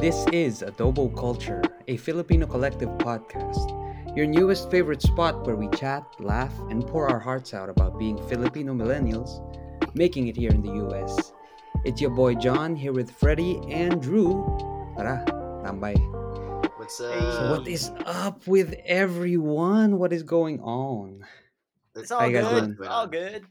[0.00, 3.66] This is Adobo Culture, a Filipino collective podcast.
[4.16, 8.16] Your newest favorite spot where we chat, laugh, and pour our hearts out about being
[8.28, 9.42] Filipino millennials,
[9.94, 11.32] making it here in the US.
[11.84, 14.32] It's your boy John here with Freddie and Drew.
[14.96, 15.24] Tara,
[15.64, 15.96] tambay.
[16.78, 17.58] What's So up?
[17.58, 19.98] what is up with everyone?
[19.98, 21.24] What is going on?
[21.94, 22.48] It's all good.
[22.48, 22.76] doing?
[22.78, 23.44] It's all good.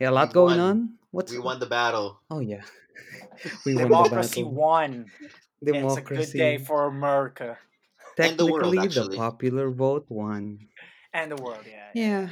[0.00, 0.70] Yeah, a lot We going won.
[0.70, 0.94] on.
[1.10, 2.20] What's We won the battle.
[2.30, 2.62] Oh yeah,
[3.66, 5.10] we won the Democracy won.
[5.62, 7.58] It's a good day for America
[8.18, 10.58] And the world, Technically, the popular vote won.
[11.12, 11.64] and the world.
[11.66, 11.90] Yeah.
[11.94, 12.28] Yeah,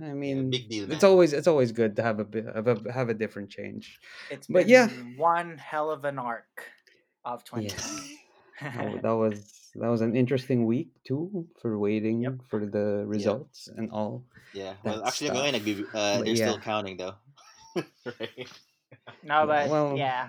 [0.00, 2.92] I mean, big deal, it's always it's always good to have a bit have a
[2.92, 3.98] have a different change.
[4.30, 4.86] It's But been yeah.
[5.16, 6.64] one hell of an arc
[7.24, 8.18] of 2020.
[8.62, 8.76] Yes.
[8.78, 12.34] Oh, that was that was an interesting week too for waiting Yep.
[12.50, 14.24] for the results and all.
[14.52, 14.74] Yeah.
[14.84, 15.66] Well, actually, I'm going to stuff.
[15.66, 15.94] give.
[15.94, 17.16] Uh, they're still counting though.
[18.04, 18.48] right.
[19.22, 20.28] no, but Well, yeah,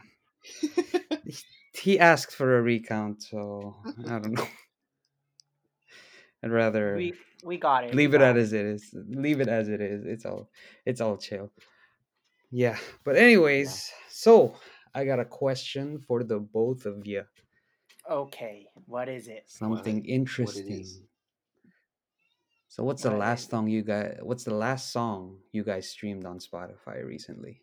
[1.73, 3.75] He asked for a recount, so
[4.07, 4.47] I don't know.
[6.43, 7.91] I'd rather we we got it.
[7.91, 8.93] we leave it got as it is.
[8.93, 10.05] Leave it as it is.
[10.05, 10.49] It's all
[10.85, 11.51] it's all chill.
[12.51, 12.77] Yeah.
[13.03, 14.55] But anyways, so
[14.93, 17.23] I got a question for the both of you.
[18.09, 19.43] Okay, what is it?
[19.47, 20.81] Something what interesting.
[20.81, 21.01] is.
[22.67, 26.39] So what's the last song you guys what's the last song you guys streamed on
[26.39, 27.61] Spotify recently?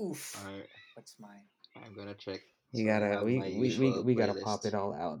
[0.00, 0.40] Oof.
[0.44, 0.68] All right.
[0.94, 1.42] What's mine?
[1.76, 2.40] I'm gonna check.
[2.72, 5.20] You gotta we we, we, we gotta pop it all out.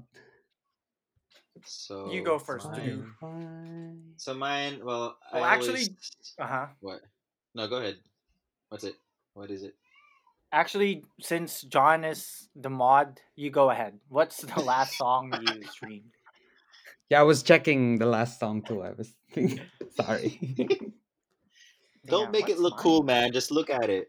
[1.64, 3.96] So You go first, Mine, Spotify.
[4.16, 4.80] so mine.
[4.82, 5.90] Well, Well, I actually- always-
[6.38, 6.66] Uh huh.
[6.80, 7.00] what?
[7.54, 7.98] No, go ahead.
[8.68, 8.94] What's it?
[9.34, 9.74] What is it?
[10.52, 13.98] Actually, since John is the mod, you go ahead.
[14.08, 16.12] What's the last song you streamed?
[17.10, 18.82] Yeah, I was checking the last song too.
[18.82, 19.12] I was
[19.90, 20.38] sorry.
[22.06, 22.82] Don't Damn, make it look mine?
[22.82, 23.32] cool, man.
[23.32, 24.08] Just look at it.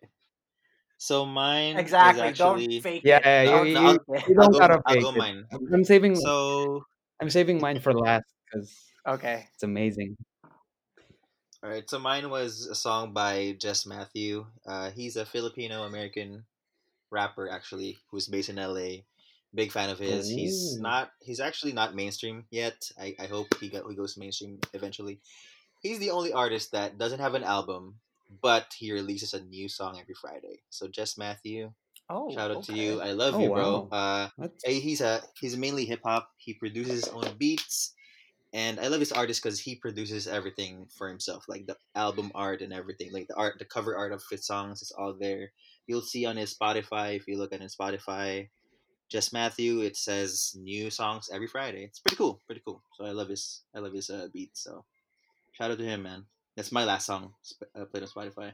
[1.02, 2.22] So mine is Exactly.
[2.30, 2.68] actually.
[2.78, 3.26] Don't fake Yeah, it.
[3.26, 3.74] yeah, Don't you-
[4.30, 5.48] you don't I'll go, gotta I'll go mine.
[5.52, 6.86] I'm I'm saving So
[7.20, 8.70] I'm saving mine for last because
[9.08, 9.50] Okay.
[9.54, 10.14] it's amazing.
[11.64, 14.46] All right, so mine was a song by Jess Matthew.
[14.66, 16.46] Uh, he's a Filipino American
[17.10, 19.06] rapper, actually, who's based in LA.
[19.54, 20.30] Big fan of his.
[20.30, 21.12] He's not.
[21.20, 22.90] He's actually not mainstream yet.
[22.98, 25.20] I, I hope he got he goes mainstream eventually.
[25.82, 28.00] He's the only artist that doesn't have an album,
[28.42, 30.62] but he releases a new song every Friday.
[30.70, 31.72] So Jess Matthew,
[32.10, 33.02] Oh, shout out to you.
[33.02, 33.90] I love Oh, you, bro.
[33.90, 33.90] wow.
[33.92, 34.30] Uh,
[34.64, 36.30] Hey, he's a he's mainly hip hop.
[36.38, 37.94] He produces his own beats,
[38.54, 42.62] and I love his artist because he produces everything for himself, like the album art
[42.62, 45.52] and everything, like the art, the cover art of his songs is all there.
[45.88, 48.50] You'll see on his Spotify if you look at his Spotify.
[49.10, 51.84] Jess Matthew, it says new songs every Friday.
[51.84, 52.82] It's pretty cool, pretty cool.
[52.96, 54.64] So I love his I love his uh, beats.
[54.64, 54.86] So
[55.54, 56.26] shout out to him, man.
[56.56, 58.52] That's my last song sp- uh, played on Spotify.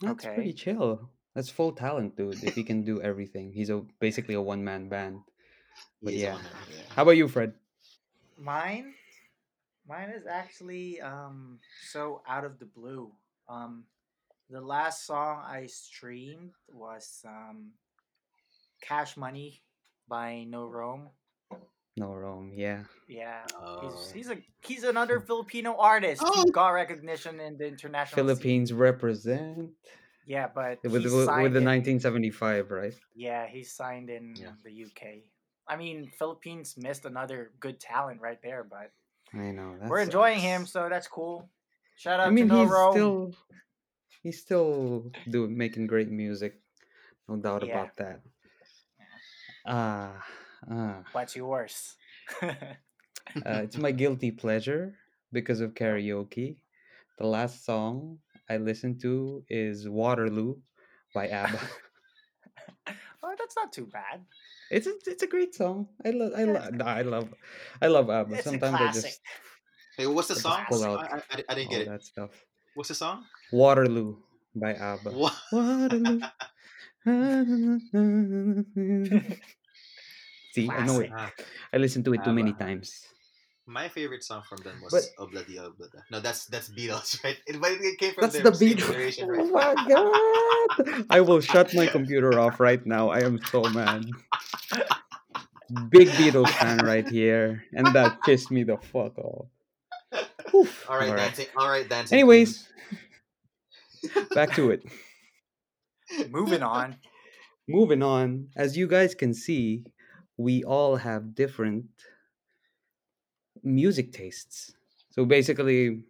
[0.00, 0.34] that's Okay.
[0.34, 1.08] pretty chill.
[1.34, 2.42] That's full talent, dude.
[2.42, 5.20] If he can do everything, he's a basically a one man band.
[6.02, 6.34] But yeah.
[6.34, 6.40] on
[6.70, 6.82] yeah.
[6.90, 7.54] How about you, Fred?
[8.36, 8.92] Mine,
[9.88, 11.58] mine is actually um
[11.88, 13.12] so out of the blue.
[13.48, 13.84] Um,
[14.50, 17.72] the last song I streamed was um,
[18.82, 19.62] "Cash Money"
[20.08, 21.08] by No Rome.
[21.96, 22.84] No Rome, yeah.
[23.06, 23.80] Yeah, Oh.
[23.82, 26.42] he's he's a he's another Filipino artist Oh.
[26.44, 28.24] who got recognition in the international scene.
[28.24, 29.70] Philippines represent
[30.24, 32.94] Yeah, but with with, with the 1975, right?
[33.14, 34.52] Yeah, he's signed in Yeah.
[34.64, 35.28] the UK.
[35.68, 38.90] I mean, Philippines missed another good talent right there, but
[39.34, 39.76] I know.
[39.78, 41.50] That we're enjoying him, so that's cool.
[41.96, 42.92] Shout out I mean, to No he's Rome.
[42.92, 43.34] still
[44.22, 46.56] he's still doing making great music,
[47.28, 47.74] no doubt Yeah.
[47.84, 48.20] about that.
[49.66, 50.24] Ah,
[50.70, 51.02] ah.
[51.12, 51.94] What's yours?
[52.42, 54.94] Uh, it's my guilty pleasure
[55.32, 56.56] because of karaoke.
[57.18, 58.18] The last song
[58.50, 60.56] I listened to is Waterloo
[61.14, 61.60] by ABBA.
[63.22, 64.24] oh, that's not too bad.
[64.70, 65.88] it's a, it's a great song.
[66.04, 67.34] I love I Yeah, love it's- I love
[67.80, 68.34] I love ABBA.
[68.36, 69.02] It's a Sometimes I classic.
[69.02, 69.20] just
[69.96, 70.64] Hey, what's the I song?
[70.68, 71.88] pull I, out I, I, I didn't all get it.
[71.88, 72.44] that stuff.
[72.74, 73.24] What's the song?
[73.50, 74.16] Waterloo
[74.54, 75.10] by ABBA.
[75.12, 75.34] What?
[75.52, 76.20] Waterloo.
[80.52, 81.10] See, I know it.
[81.14, 81.32] Ah,
[81.72, 82.92] I listened to it too many times.
[83.66, 86.02] my favorite song from them was But- Obladi Oblada.
[86.10, 87.38] No, that's that's Beatles, right?
[87.46, 88.60] It, but it came from That's the Beatles.
[88.60, 88.78] beat.
[88.78, 91.06] generation, Oh my god!
[91.10, 93.08] I will shut my computer off right now.
[93.10, 94.04] I am so mad.
[95.88, 99.46] Big Beatles fan right here, and that pissed me the fuck off.
[100.54, 100.84] Oof.
[100.90, 101.32] all right, Alright.
[101.32, 101.46] dancing.
[101.56, 102.18] All right, dancing.
[102.18, 102.68] Anyways,
[104.34, 104.82] back to it.
[106.30, 106.96] Moving on.
[107.68, 109.84] Moving on, as you guys can see,
[110.36, 111.86] we all have different
[113.62, 114.74] music tastes.
[115.10, 116.04] So basically,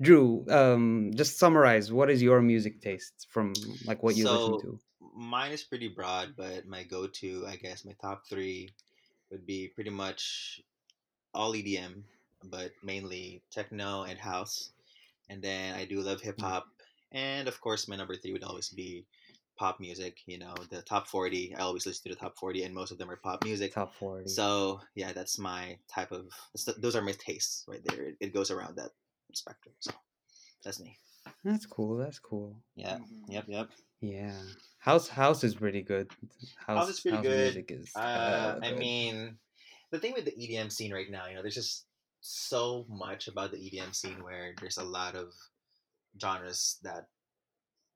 [0.00, 3.52] Drew, um, just summarize what is your music taste from
[3.84, 4.78] like what you listen to.
[5.14, 8.70] mine is pretty broad, but my go-to, I guess, my top three
[9.30, 10.60] would be pretty much
[11.34, 12.02] all EDM,
[12.44, 14.70] but mainly techno and house.
[15.28, 16.44] And then I do love hip Mm.
[16.44, 16.66] hop,
[17.12, 19.04] and of course, my number three would always be
[19.62, 20.18] pop music.
[20.26, 21.54] You know, the top forty.
[21.54, 23.72] I always listen to the top forty, and most of them are pop music.
[23.72, 24.28] Top 40.
[24.28, 26.26] So yeah, that's my type of.
[26.78, 28.02] Those are my tastes right there.
[28.08, 28.90] It, it goes around that
[29.32, 29.74] spectrum.
[29.78, 29.92] So
[30.64, 30.96] that's me.
[31.44, 31.96] That's cool.
[31.96, 32.56] That's cool.
[32.74, 32.96] Yeah.
[32.96, 33.06] Mhm.
[33.28, 33.44] Yep.
[33.46, 33.68] Yep.
[34.00, 34.40] Yeah.
[34.78, 36.10] House house is pretty good.
[36.56, 37.54] House, House is pretty good.
[37.54, 38.78] music is Uh, hella I good.
[38.78, 39.38] mean,
[39.92, 41.86] the thing with the EDM scene right now, you know, there's just
[42.20, 45.32] so much about the EDM scene where there's a lot of
[46.20, 47.06] genres that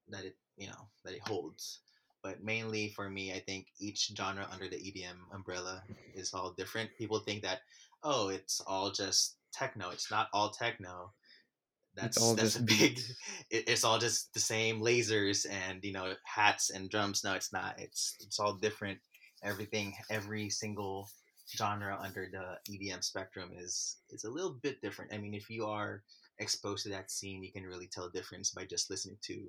[0.08, 1.80] that it you know that it holds.
[2.22, 5.82] But mainly for me, I think each genre under the EDM umbrella
[6.14, 6.90] is all different.
[6.98, 7.60] People think that
[8.02, 9.90] oh, it's all just techno.
[9.90, 11.12] It's not all techno.
[11.94, 13.00] That's that's a big.
[13.50, 17.22] It, it's all just the same lasers and you know hats and drums.
[17.22, 17.78] No, it's not.
[17.78, 18.98] It's it's all different.
[19.42, 21.08] Everything, every single
[21.56, 25.14] genre under the EDM spectrum is is a little bit different.
[25.14, 26.02] I mean, if you are
[26.38, 29.48] exposed to that scene, you can really tell the difference by just listening to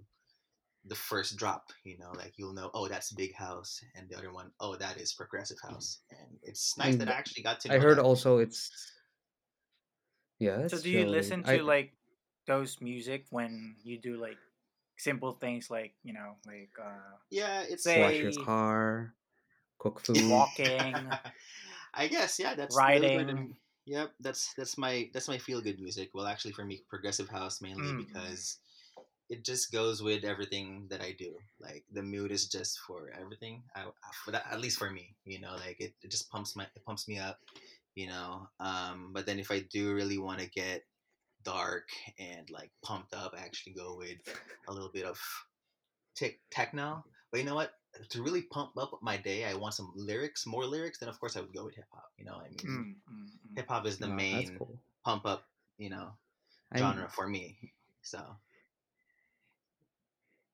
[0.85, 1.71] the first drop.
[1.83, 4.97] You know, like you'll know, oh, that's big house, and the other one, oh, that
[4.97, 5.99] is progressive house.
[6.11, 7.69] And it's nice And that I actually got to.
[7.69, 8.03] Know I heard that.
[8.03, 8.71] also it's
[10.39, 10.67] yeah.
[10.67, 11.11] So do you chilling.
[11.11, 11.93] listen to I- like
[12.45, 14.37] those music when you do like
[14.97, 19.13] simple things like you know like uh Yeah, it's Say- wash your car,
[19.79, 20.29] cook food?
[20.29, 20.95] walking?
[21.93, 23.55] I guess yeah, that's those are the- Riding.
[23.87, 26.09] Yep, that's that's my that's my feel good music.
[26.13, 28.07] Well, actually, for me, progressive house mainly Mm.
[28.07, 28.57] because
[29.29, 31.35] it just goes with everything that I do.
[31.59, 33.63] Like the mood is just for everything.
[33.75, 33.85] I,
[34.23, 36.85] for that, at least for me, you know, like it, it just pumps my it
[36.85, 37.39] pumps me up,
[37.95, 38.47] you know.
[38.59, 40.83] Um, but then if I do really want to get
[41.43, 41.87] dark
[42.19, 44.17] and like pumped up, I actually go with
[44.67, 45.19] a little bit of
[46.15, 47.03] tech techno.
[47.31, 47.73] But you know what?
[48.09, 50.99] To really pump up my day, I want some lyrics, more lyrics.
[50.99, 52.11] Then of course I would go with hip hop.
[52.17, 53.55] You know, I mean, Mm, mm, mm.
[53.55, 54.79] hip hop is the Wow, main cool.
[55.03, 55.45] pump up,
[55.77, 56.11] you know,
[56.71, 57.57] I- genre for me.
[58.03, 58.19] So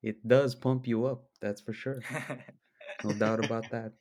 [0.03, 1.25] it does pump you up.
[1.41, 2.03] That's for sure.
[3.03, 3.93] No doubt about that.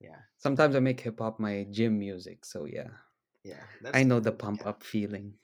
[0.00, 2.90] yeah, Sometimes I make hip hop my gym music, so yeah,
[3.44, 3.64] yeah.
[3.94, 5.34] I know the pump up feeling.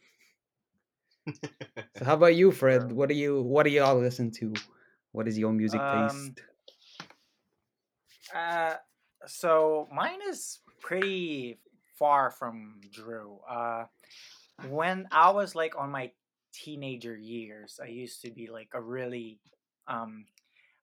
[1.96, 2.92] So how about you, Fred?
[2.92, 4.52] What do you what do y'all listen to?
[5.12, 6.42] What is your music Um, taste?
[8.34, 8.74] Uh,
[9.26, 11.58] so mine is pretty
[11.98, 13.38] far from Drew.
[13.48, 13.84] Uh,
[14.68, 16.12] when I was like on my
[16.52, 19.40] teenager years, I used to be like a really,
[19.88, 20.26] um,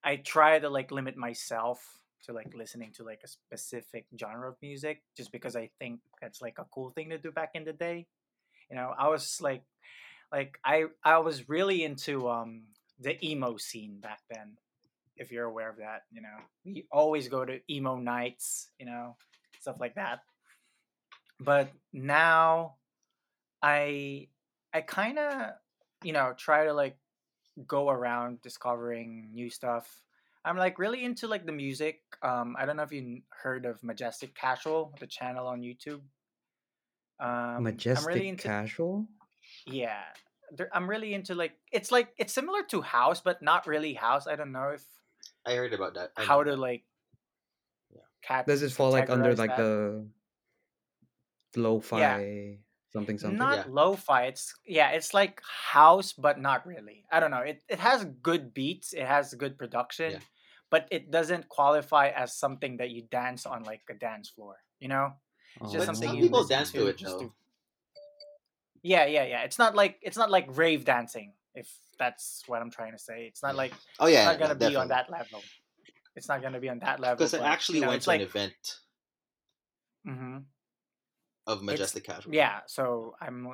[0.04, 1.82] I try to like limit myself
[2.26, 6.42] to like listening to like a specific genre of music just because I think that's
[6.42, 8.08] like a cool thing to do back in the day.
[8.70, 9.64] You know, I was like,
[10.32, 12.64] like I I was really into um
[13.00, 14.58] the emo scene back then
[15.18, 16.04] if you're aware of that.
[16.12, 19.16] You know, we always go to emo nights, you know,
[19.60, 20.20] stuff like that.
[21.40, 22.76] But now,
[23.62, 24.28] I
[24.74, 25.52] I kind of
[26.04, 26.98] you know try to like
[27.68, 30.04] go around discovering new stuff.
[30.46, 32.02] I'm like really into like the music.
[32.24, 36.02] Um, I don't know if you heard of Majestic Casual, the channel on YouTube.
[37.20, 39.08] Um, Majestic I'm really into casual?
[39.66, 40.02] yeah
[40.74, 44.36] i'm really into like it's like it's similar to house but not really house i
[44.36, 44.84] don't know if
[45.46, 46.12] I heard about that.
[46.18, 46.84] I how know to like
[47.94, 48.02] Yeah.
[48.22, 49.58] cat Does it fall like under like that.
[49.58, 50.06] the
[51.56, 52.60] lo-fi
[52.94, 53.38] something something?
[53.38, 53.66] not Yeah.
[53.70, 58.06] lo-fi it's yeah it's like house but not really i don't know it, it has
[58.22, 60.20] good beats it has good production Yeah.
[60.70, 64.88] but it doesn't qualify as something that you dance on like a dance floor you
[64.88, 65.14] know
[65.62, 67.34] it's just But something some you people dance to it, just though.
[68.82, 71.70] yeah yeah yeah it's not like it's not like rave dancing if
[72.00, 74.72] that's what i'm trying to say it's not like Oh yeah, it's not no, gonna
[74.72, 75.44] be on that level.
[76.16, 77.18] It's not gonna be on that level.
[77.18, 78.80] Because I actually you know, went to like, an event
[80.08, 80.44] Mm mhm.
[81.52, 82.34] Of Majestic Casual.
[82.34, 82.62] yeah.
[82.68, 83.48] So I'm.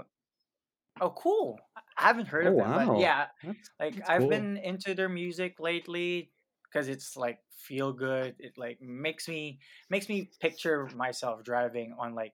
[1.01, 1.59] Oh, cool!
[1.97, 2.93] I haven't heard oh, of Oh, them, wow.
[2.93, 4.29] but yeah, That's- like that's I've cool.
[4.29, 6.31] been into their music lately
[6.63, 8.35] because it's like feel good.
[8.39, 9.59] It like makes me
[9.89, 12.33] makes me picture myself driving on like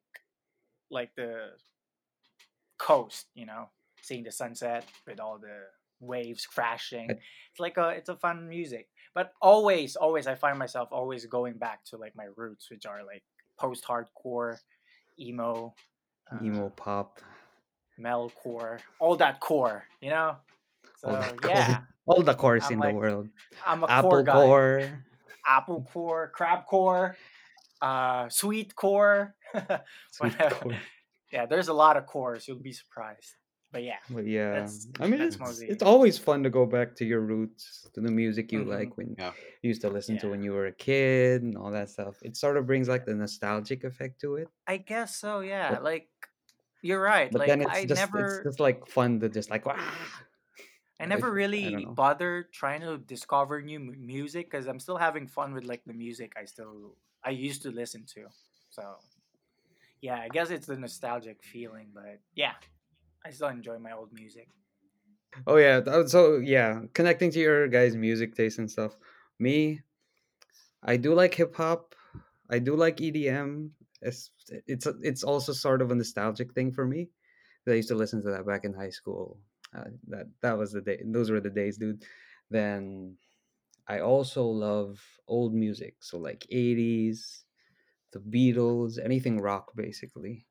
[0.91, 1.57] like the
[2.77, 3.69] coast, you know,
[4.01, 5.57] seeing the sunset with all the
[5.99, 7.09] waves crashing.
[7.09, 8.87] It's like a it's a fun music.
[9.13, 13.03] But always, always I find myself always going back to like my roots, which are
[13.05, 13.23] like
[13.59, 14.57] post hardcore,
[15.19, 15.73] emo,
[16.31, 17.19] uh, emo pop.
[17.99, 20.37] metalcore, all that core, you know?
[20.97, 23.29] So all the core- all the cores I'm in like the world.
[23.65, 24.33] I'm a Apple core guy.
[24.33, 25.05] core.
[25.45, 27.17] Apple core, crab core,
[27.81, 29.35] uh, sweet core.
[30.11, 30.77] Sweet core.
[31.31, 32.47] yeah, there's a lot of cores.
[32.47, 33.35] You'll be surprised.
[33.71, 36.95] But yeah, But yeah, that's I mean, that's it's it's always fun to go back
[36.97, 38.65] to your roots, to the music you Mhm.
[38.65, 39.33] like when Yeah.
[39.61, 42.17] you used to listen to when you were a kid and all that stuff.
[42.21, 44.51] It sort of brings like the nostalgic effect to it.
[44.67, 45.39] I guess so.
[45.41, 46.09] Yeah, But like
[46.81, 47.33] you're right.
[47.33, 49.77] but Like then it's I just it's just like fun to just like wow.
[50.99, 51.95] I never really know.
[51.95, 55.93] bothered trying to discover new mu- music because I'm still having fun with like the
[55.93, 58.27] music I still I used to listen to.
[58.69, 58.99] So
[60.01, 62.55] yeah, I guess it's the nostalgic feeling, but yeah,
[63.25, 64.49] I still enjoy my old music.
[65.47, 68.97] Oh yeah, so yeah, connecting to your guys' music taste and stuff.
[69.39, 69.81] Me,
[70.83, 71.95] I do like hip hop.
[72.49, 73.75] I do like EDM.
[74.01, 77.09] It's it's it's also sort of a nostalgic thing for me.
[77.67, 79.41] I used to listen to that back in high school.
[79.73, 81.01] Uh, that that was the day.
[81.05, 82.05] Those were the days, dude.
[82.49, 83.17] Then
[83.87, 87.45] I also love old music, so like '80s,
[88.11, 90.47] the Beatles, anything rock, basically.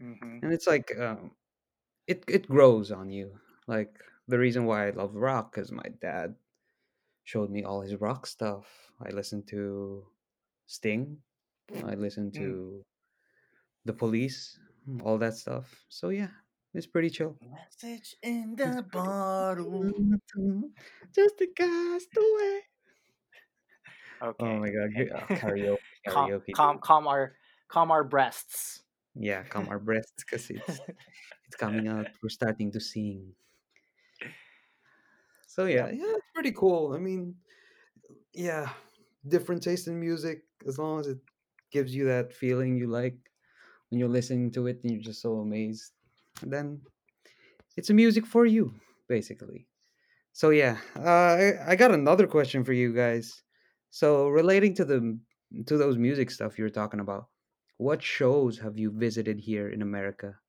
[0.00, 1.32] hmm And it's like um,
[2.06, 3.38] it it grows on you.
[3.66, 6.36] Like the reason why I love rock, is my dad
[7.24, 8.92] showed me all his rock stuff.
[9.00, 10.06] I listened to
[10.66, 11.22] Sting.
[11.84, 12.38] I listened Mm.
[12.38, 12.84] to
[13.84, 14.58] the Police,
[15.02, 15.84] all that stuff.
[15.88, 16.30] So yeah,
[16.74, 17.36] it's pretty chill.
[17.40, 19.90] Message in the bottle.
[21.14, 22.62] Just a castaway.
[24.20, 24.46] Oh Okay.
[24.46, 26.54] Oh my god, uh, karaoke, calm, karaoke.
[26.54, 27.36] calm, calm our,
[27.68, 28.83] calm our breasts.
[29.16, 30.80] Yeah, calm our breasts because it's
[31.46, 32.06] it's coming out.
[32.22, 33.34] We're starting to sing.
[35.46, 36.92] So yeah, yeah, it's pretty cool.
[36.94, 37.36] I mean,
[38.34, 38.70] yeah,
[39.28, 41.18] different taste in music as long as it
[41.70, 43.16] gives you that feeling you like
[43.90, 45.92] when you're listening to it and you're just so amazed.
[46.42, 46.82] Then
[47.76, 48.74] it's a music for you,
[49.08, 49.68] basically.
[50.32, 51.02] So yeah, uh,
[51.36, 53.42] I, I got another question for you guys.
[53.90, 55.18] So relating to the
[55.66, 57.28] to those music stuff you were talking about,
[57.76, 60.40] what shows have you visited here in America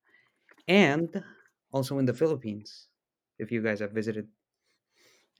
[0.68, 1.24] and
[1.72, 2.88] also in the Philippines?
[3.38, 4.30] If you guys have visited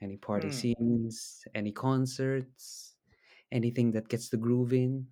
[0.00, 0.50] any party Hmm.
[0.50, 2.97] scenes, any concerts,
[3.52, 5.09] anything that gets the groove in.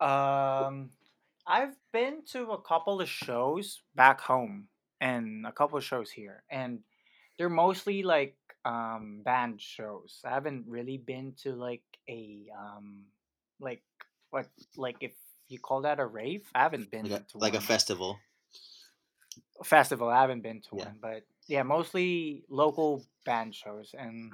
[0.00, 0.92] Um,
[1.46, 4.68] I've been to a couple of shows back home
[5.00, 6.84] and a couple of shows here, and
[7.38, 10.20] they're mostly like um band shows.
[10.24, 13.06] I haven't really been to like a um
[13.58, 13.84] like
[14.30, 15.14] what like if
[15.50, 16.50] you call that a rave.
[16.54, 18.20] I haven't been Like a to like a festival.
[19.64, 20.08] festival.
[20.08, 20.90] I haven't been to Yeah.
[20.90, 24.32] one, but yeah, mostly local band shows and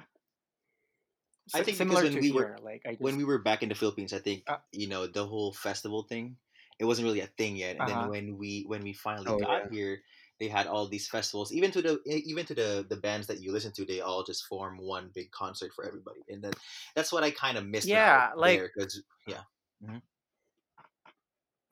[1.53, 2.57] I think similar when to we were here.
[2.61, 5.25] Like I when we were back in the Philippines, I think uh you know the
[5.27, 6.37] whole festival thing.
[6.79, 9.39] It wasn't really a thing yet, and then huh when we when we finally Oh
[9.41, 10.03] got yeah, here,
[10.39, 11.51] they had all these festivals.
[11.51, 14.45] Even to the even to the the bands that you listen to, they all just
[14.45, 16.53] form one big concert for everybody, and then
[16.95, 18.71] that's what I kind of missed when I was yeah, like there.
[19.27, 19.43] Yeah,
[19.81, 20.01] Mhm.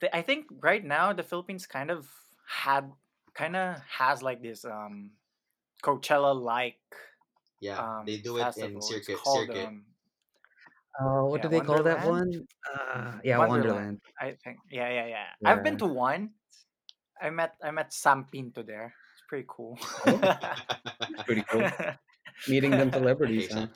[0.06, 2.08] The, I think right now the Philippines kind of
[2.48, 2.92] had
[3.34, 5.12] kind of has like this um
[5.84, 6.80] Coachella like
[7.62, 8.78] yeah, they um do it in festival.
[8.78, 9.68] It's circuit called circuit.
[9.68, 9.86] um
[10.98, 12.48] Oh, what yeah do they call that one?
[12.64, 13.66] Uh, yeah, Wonderland.
[13.68, 14.02] Wonderland.
[14.22, 15.26] I think yeah yeah yeah.
[15.44, 16.32] I've been to one.
[17.22, 18.94] I met I met Sam Pinto there.
[19.14, 19.78] It's pretty cool.
[20.08, 20.38] Oh,
[21.26, 21.68] pretty cool.
[22.48, 23.68] Meeting them hey, celebrities, huh?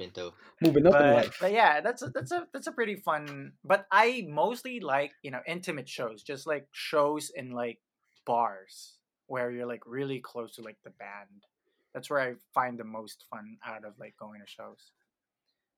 [0.61, 1.37] Moving up in life.
[1.39, 3.53] but yeah, that's a, that's a that's a pretty fun.
[3.63, 7.79] But I mostly like you know intimate shows, just like shows in like
[8.25, 8.97] bars
[9.27, 11.45] where you're like really close to like the band.
[11.93, 14.91] That's where I find the most fun out of like going to shows.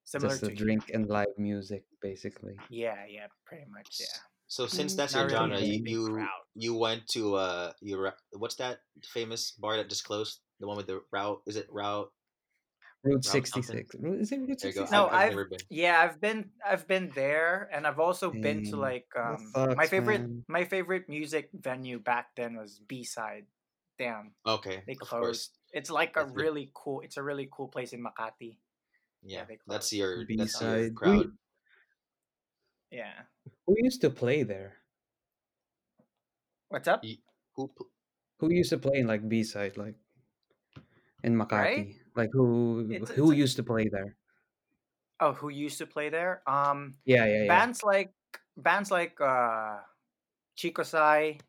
[0.03, 0.55] Similar Just to here.
[0.55, 2.57] drink and live music, basically.
[2.69, 3.97] Yeah, yeah, pretty much.
[3.99, 4.07] Yeah,
[4.47, 6.41] So since that's not your really genre, like you big you, crowd.
[6.55, 10.39] you went to uh you what's that famous bar that just closed?
[10.59, 11.41] The one with the route?
[11.45, 12.11] Is it route
[13.03, 13.95] Route route 66.
[13.95, 14.85] Is it Route There you go.
[14.85, 14.91] 66?
[14.91, 15.59] No, I've I've I've never been.
[15.69, 19.87] yeah, I've been I've been there, and I've also been to like that um my
[19.87, 20.45] favorite man.
[20.47, 23.45] my favorite music venue back then was B side.
[23.97, 25.57] Damn, Okay, they closed.
[25.73, 27.01] It's like a That's the really cool.
[27.01, 28.57] It's a really cool place in Makati.
[29.23, 29.55] Yeah, yeah.
[29.67, 30.95] That's your B that's your side.
[30.95, 31.25] Crowd.
[31.29, 31.37] y-
[32.91, 33.25] Yeah.
[33.65, 34.77] who used to play there?
[36.69, 37.03] What's up?
[37.03, 37.17] You,
[37.55, 37.89] who pl-
[38.39, 39.95] Who used to play in like B side, like
[41.23, 42.00] in Right?
[42.15, 44.15] Like who It's it's who a, used to play there?
[45.19, 46.47] oh who used to play there?
[46.49, 47.63] Um, Yeah, yeah, yeah.
[47.63, 48.13] bands like
[48.57, 49.81] bands like uh
[50.57, 51.41] Chicosci,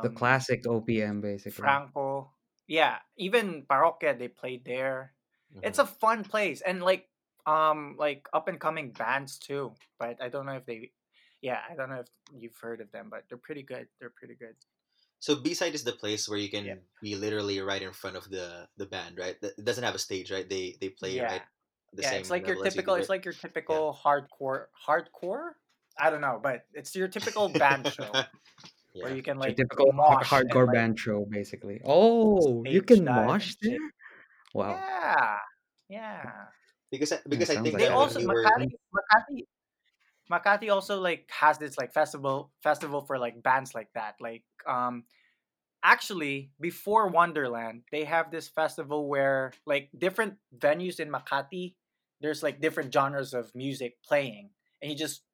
[0.00, 1.82] the um, classic OPM, basically.
[1.84, 2.34] Franco.
[2.66, 5.14] Yeah, even Parokya they played there.
[5.62, 5.80] It's Mhm.
[5.80, 7.08] a fun place and like
[7.46, 9.74] um like up and coming bands too.
[9.98, 10.92] But I don't know if they
[11.40, 13.88] yeah, I don't know if you've heard of them, but they're pretty good.
[14.00, 14.56] They're pretty good.
[15.20, 16.60] So B side is the place where you Yeah.
[16.60, 19.36] can be literally right in front of the the band, right?
[19.42, 20.48] It doesn't have a stage, right?
[20.48, 21.42] They they play right Yeah.
[21.92, 23.40] the Yeah, it's same like your level as you typical it's like your Yeah.
[23.40, 25.56] typical hardcore hardcore?
[25.98, 28.12] I don't know, but it's your typical band show.
[29.00, 31.80] where you can So like typical har- mosh and hardcore like band show, basically.
[31.84, 33.72] Oh, you can dive mosh and shit.
[33.72, 33.90] there?
[34.54, 34.76] Wow.
[34.76, 35.36] Yeah,
[35.88, 36.32] yeah.
[36.90, 39.38] Because I, Yeah, because I think like They that a when also Makati Makati
[40.30, 44.16] Makati also like has this like festival festival for like bands like that.
[44.20, 45.04] Like um
[45.82, 51.76] actually before Wonderland, they have this festival where like different venues in Makati,
[52.20, 54.50] there's like different genres of music playing.
[54.82, 55.24] And you just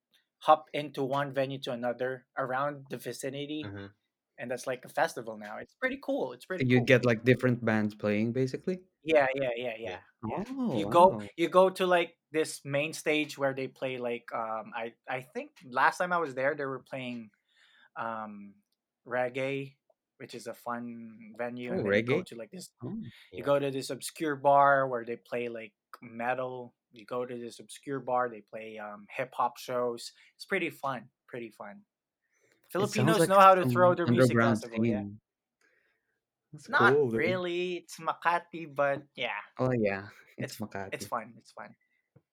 [0.40, 3.92] hop into one venue to another around the vicinity Mhm.
[4.38, 5.58] and that's like a festival now.
[5.58, 6.32] It's pretty cool.
[6.32, 6.86] It's pretty You cool.
[6.86, 8.80] get like different bands playing, basically.
[9.04, 9.90] Yeah, yeah, yeah, Yeah.
[9.90, 9.98] yeah.
[10.28, 10.44] Yeah.
[10.48, 11.28] Oh, You go wow.
[11.36, 15.50] you go to like this main stage where they play like um I I think
[15.66, 17.30] last time I was there they were playing
[17.96, 18.54] um
[19.06, 19.74] reggae
[20.18, 22.94] which is a fun venue Oh, and then you go to like this Oh,
[23.32, 27.58] you go to this obscure bar where they play like metal you go to this
[27.58, 31.82] obscure bar they play um hip hop shows it's pretty fun pretty fun
[32.70, 35.02] Filipinos like know how to throw their music festival yeah.
[36.52, 40.60] That's not cool, really it's Makati but yeah Oh yeah, it's it's
[40.92, 41.08] it's Makati.
[41.08, 41.74] fun it's fun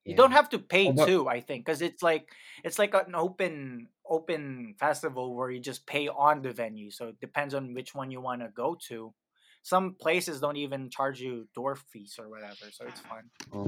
[0.05, 2.29] you don't have to pay too i think because it's like
[2.63, 7.19] it's like an open open festival where you just pay on the venue so it
[7.19, 9.13] depends on which one you want to go to
[9.61, 13.67] some places don't even charge you door fees or whatever so it's fun oh,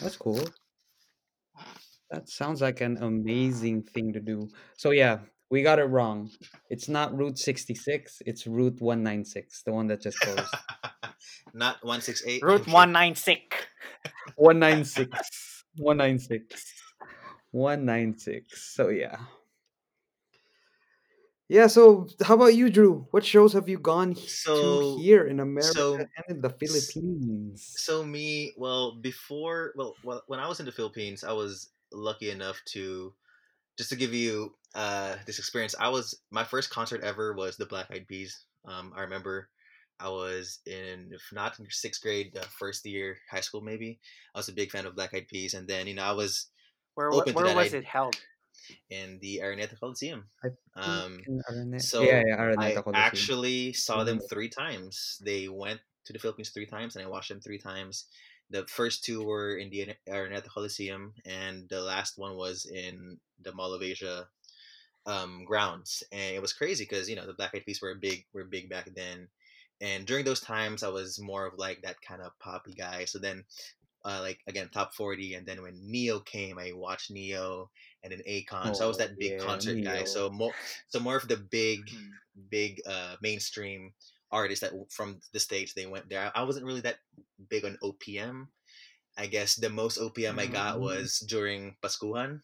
[0.00, 0.40] that's cool.
[2.10, 4.48] That sounds like an amazing thing to do.
[4.76, 6.30] So yeah, we got it wrong.
[6.68, 10.54] It's not Route 66, it's Route 196, the one that just closed.
[11.52, 12.42] Not one six eight.
[12.42, 13.56] route 196
[14.36, 15.64] 196.
[15.76, 16.74] 196.
[17.50, 18.74] 196.
[18.74, 19.16] So yeah.
[21.48, 23.08] Yeah, so how about you, Drew?
[23.10, 27.74] What shows have you gone he- to here in America so and in the Philippines?
[27.76, 32.30] so me well before well, well when I was in the Philippines I was lucky
[32.30, 33.12] enough to
[33.76, 37.66] just to give you uh this experience I was my first concert ever was the
[37.66, 38.44] Black Eyed Peas.
[38.64, 39.48] Um, I remember
[39.98, 43.98] I was in if not in sixth grade, uh, first year high school maybe.
[44.34, 46.46] I was a big fan of Black Eyed Peas, and then you know I was
[46.94, 48.16] where wa- open to where that was it held
[48.88, 50.28] in the Araneta Coliseum.
[50.76, 51.72] Um, in Araneta.
[51.72, 52.94] Yeah, so yeah, Araneta I Coliseum.
[52.94, 55.20] actually saw them three times.
[55.24, 58.06] They went to the Philippines three times, and I watched them three times.
[58.50, 63.52] The first two were in the Araneta Coliseum, and the last one was in the
[63.52, 64.28] Mall of Asia
[65.06, 66.02] um, grounds.
[66.12, 68.68] And it was crazy because you know the Black Eyed Peas were big, were big
[68.70, 69.28] back then.
[69.80, 73.06] And during those times, I was more of like that kind of poppy guy.
[73.06, 73.44] So then,
[74.04, 77.70] uh, like again, top forty, and then when Ne-Yo came, I watched Ne-Yo
[78.02, 78.74] and then Akon.
[78.74, 80.04] So I was Oh that big yeah, concert guy.
[80.04, 80.54] So more,
[80.88, 82.20] so more of the big Mm.
[82.48, 83.92] big uh mainstream
[84.30, 86.98] artists that from the states they went there i wasn't really that
[87.48, 88.46] big on opm
[89.18, 90.80] i guess the most opm i got Mm.
[90.80, 92.40] was during paskuhan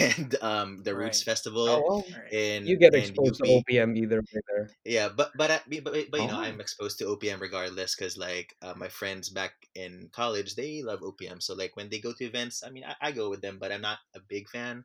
[0.00, 1.32] and um the roots right.
[1.32, 2.32] Oh festival well, right.
[2.32, 4.70] in you get exposed to OPM either way there.
[4.84, 7.94] yeah but but I, but, but, but you know Oh, i'm exposed to opm regardless
[7.94, 11.98] because like uh, my friends back in college they love opm so like when they
[11.98, 14.48] go to events i mean I, I go with them but i'm not a big
[14.48, 14.84] fan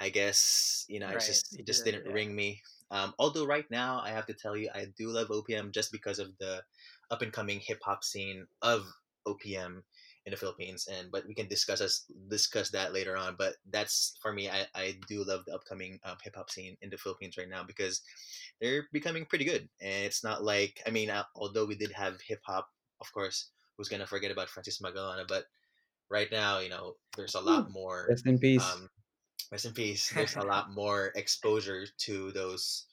[0.00, 2.12] i guess you know right just it just did didn't yeah.
[2.12, 5.70] ring me um, although right now i have to tell you i do love opm
[5.70, 6.62] just because of the
[7.10, 8.86] up and coming hip hop scene of
[9.26, 9.82] opm
[10.26, 14.14] in the philippines and but we can discuss us discuss that later on but that's
[14.22, 17.36] for me i, I do love the upcoming um, hip hop scene in the philippines
[17.36, 18.02] right now because
[18.60, 22.20] they're becoming pretty good and it's not like i mean uh, although we did have
[22.20, 22.68] hip hop
[23.00, 25.44] of course who's gonna forget about francis magalona but
[26.08, 28.62] right now you know there's a lot more rest in peace.
[28.62, 28.88] um
[29.50, 32.86] rest in peace there's a lot more exposure to those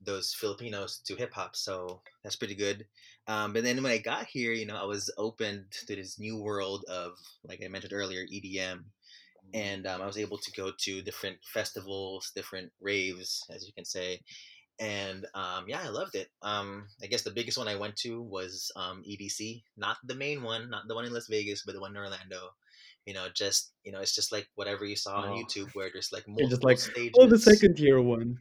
[0.00, 2.86] those filipinos to hip hop so that's pretty good.
[3.26, 6.36] Um but then when i got here you know i was opened to this new
[6.36, 7.12] world of
[7.44, 8.84] like i mentioned earlier edm
[9.54, 13.84] and um, I was able to go to different festivals, different raves, as you can
[13.84, 14.20] say,
[14.78, 16.28] and um, yeah, I loved it.
[16.42, 20.42] Um, I guess the biggest one I went to was um, EDC, not the main
[20.42, 22.54] one, not the one in Las Vegas, but the one in Orlando.
[23.06, 25.88] You know, just you know, it's just like whatever you saw on Oh, YouTube, where
[25.92, 28.36] there's like you're just multiple like, oh, the second tier one.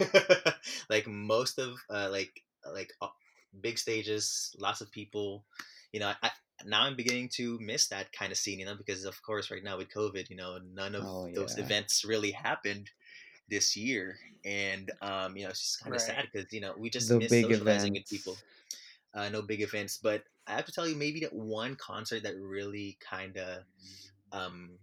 [0.90, 2.42] like most of uh, like
[2.74, 3.08] like uh,
[3.60, 5.44] big stages, lots of people.
[5.92, 6.30] You know, I, I
[6.66, 8.58] now I'm beginning to miss that kind of scene.
[8.58, 11.56] You know, because of course right now with COVID, you know, none of Oh those
[11.56, 12.90] events really happened
[13.48, 16.74] this year, and um, you know, it's just kind of right sad because you know
[16.78, 18.36] we just The miss big socializing with people.
[19.14, 22.36] Uh, no big events, but I have to tell you, maybe that one concert that
[22.38, 23.64] really kind of
[24.32, 24.78] um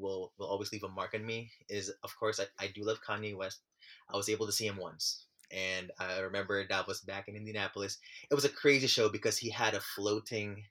[0.00, 3.02] will will always leave a mark on me is of course I, I do love
[3.02, 3.62] Kanye West.
[4.08, 5.26] I was able to see him once.
[5.50, 7.98] And I remember that was back in Indianapolis.
[8.30, 10.64] It was a crazy show because he had a floating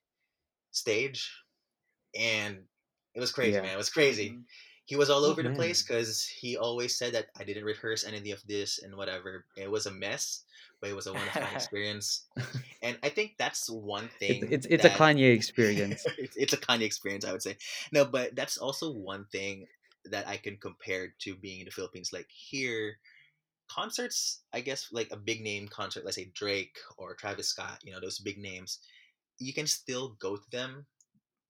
[0.71, 1.31] stage
[2.17, 2.67] and
[3.13, 3.61] it was crazy, Yeah.
[3.61, 3.73] man.
[3.73, 4.39] It was crazy.
[4.39, 4.45] Mhm.
[4.85, 8.05] he was all Oh, over the place because he always said that I didn't rehearse
[8.05, 9.45] any of this and whatever.
[9.57, 10.45] It was a mess,
[10.79, 12.25] but it was a one of a kind experience.
[12.87, 14.47] And I think that's one thing.
[14.51, 16.05] it's it's a that- Kanye experience.
[16.17, 17.57] it's, it's a Kanye experience, I would say.
[17.91, 19.67] No, but that's also one thing
[20.05, 22.11] that I can compare to being in the Philippines.
[22.13, 22.97] Like here,
[23.69, 27.91] concerts, I guess, like a big name concert, let's say Drake or Travis Scott, you
[27.91, 28.79] know, those big names,
[29.39, 30.85] you can still go to them,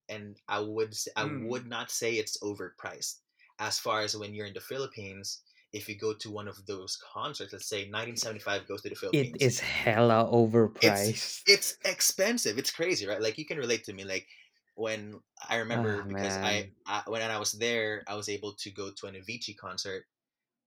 [0.08, 1.46] and I would say, I Mm.
[1.48, 3.20] would not say it's overpriced.
[3.60, 6.96] As far as when you're in the Philippines, if you go to one of those
[6.96, 11.44] concerts, let's say 1975 goes to the Philippines It is hella overpriced.
[11.46, 12.58] it's expensive.
[12.58, 13.20] It's crazy, right?
[13.20, 14.04] Like you can relate to me.
[14.04, 14.26] Like
[14.74, 16.70] when I remember Ah, because I.
[16.86, 20.04] I when I was there, I was able to go to an Avicii concert,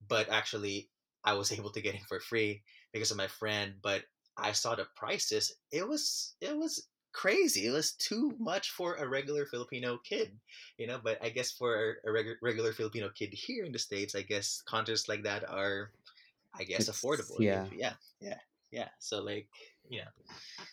[0.08, 0.90] but actually
[1.24, 2.62] I was able to get in for free
[2.92, 3.76] because of my friend.
[3.82, 4.04] But
[4.36, 5.54] I saw the prices.
[5.72, 7.66] It was it was crazy.
[7.66, 10.32] It was too much for a regular Filipino kid,
[10.78, 10.98] you know.
[11.02, 14.62] But I guess for a regu- regular Filipino kid here in the states, I guess
[14.66, 15.90] concerts like that are,
[16.58, 17.38] I guess, It's- affordable.
[17.40, 17.66] yeah.
[17.76, 18.38] Yeah, yeah,
[18.70, 18.88] yeah.
[18.98, 19.48] So like,
[19.88, 20.10] you know,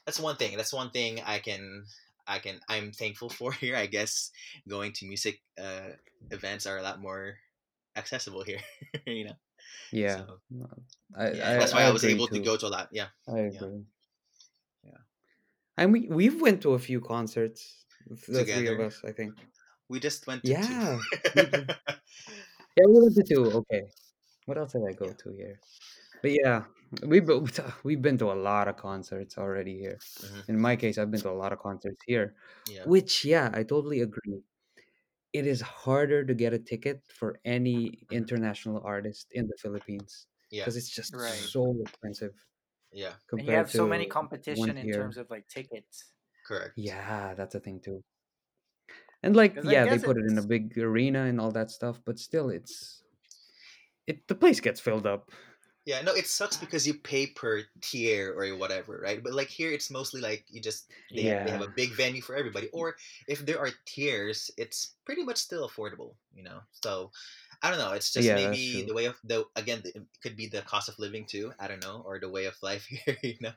[0.05, 0.55] that's one thing.
[0.57, 1.85] That's one thing I can
[2.27, 3.75] I can I'm thankful for here.
[3.75, 4.31] I guess
[4.67, 5.97] going to music uh,
[6.31, 7.35] events are a lot more
[7.95, 8.61] accessible here.
[9.05, 9.37] you know.
[9.91, 10.39] yeah, So,
[11.17, 12.89] I, yeah, I, that's why I, was agree able to go to a lot.
[12.91, 13.07] Yeah.
[13.27, 13.67] I agree.
[13.81, 13.83] Yeah.
[15.79, 17.85] And we we've went to a few concerts.
[18.27, 19.33] The three of us, I think.
[19.89, 20.99] We just went to Yeah, two.
[22.77, 23.45] Yeah, we went to two.
[23.59, 23.91] Okay,
[24.45, 25.13] what else did I go Yeah.
[25.13, 25.59] to here?
[26.21, 26.65] But yeah,
[27.03, 27.47] we've been,
[27.83, 29.99] we've been to a lot of concerts already here.
[30.21, 30.45] Mhm.
[30.47, 32.35] In my case, I've been to a lot of concerts here.
[32.65, 32.85] yeah.
[32.85, 34.43] Which, yeah, I totally agree.
[35.33, 38.11] It is harder to get a ticket for any Mhm.
[38.11, 40.63] international artist in the Philippines Yeah.
[40.63, 41.33] because it's just Right.
[41.33, 42.33] so expensive
[42.91, 43.13] Yeah.
[43.31, 44.95] and you have so many competition in here.
[44.95, 46.05] terms of like tickets.
[46.47, 46.73] Correct.
[46.75, 48.03] Yeah, that's a thing too.
[49.21, 52.17] And like, yeah, they put it in a big arena and all that stuff, but
[52.17, 53.03] still, it's
[54.07, 54.27] it.
[54.27, 55.29] The place gets filled up.
[55.85, 59.23] Yeah, no, it sucks because you pay per tier or whatever, right?
[59.23, 62.21] But like here, it's mostly like you just they, have, they have a big venue
[62.21, 62.69] for everybody.
[62.71, 62.95] Or
[63.27, 66.59] if there are tiers, it's pretty much still affordable, you know.
[66.71, 67.11] So
[67.61, 67.91] I don't know.
[67.91, 70.97] It's just Yeah, maybe the way of the again, it could be the cost of
[70.97, 71.51] living too.
[71.59, 73.51] I don't know, or the way of life here, you know.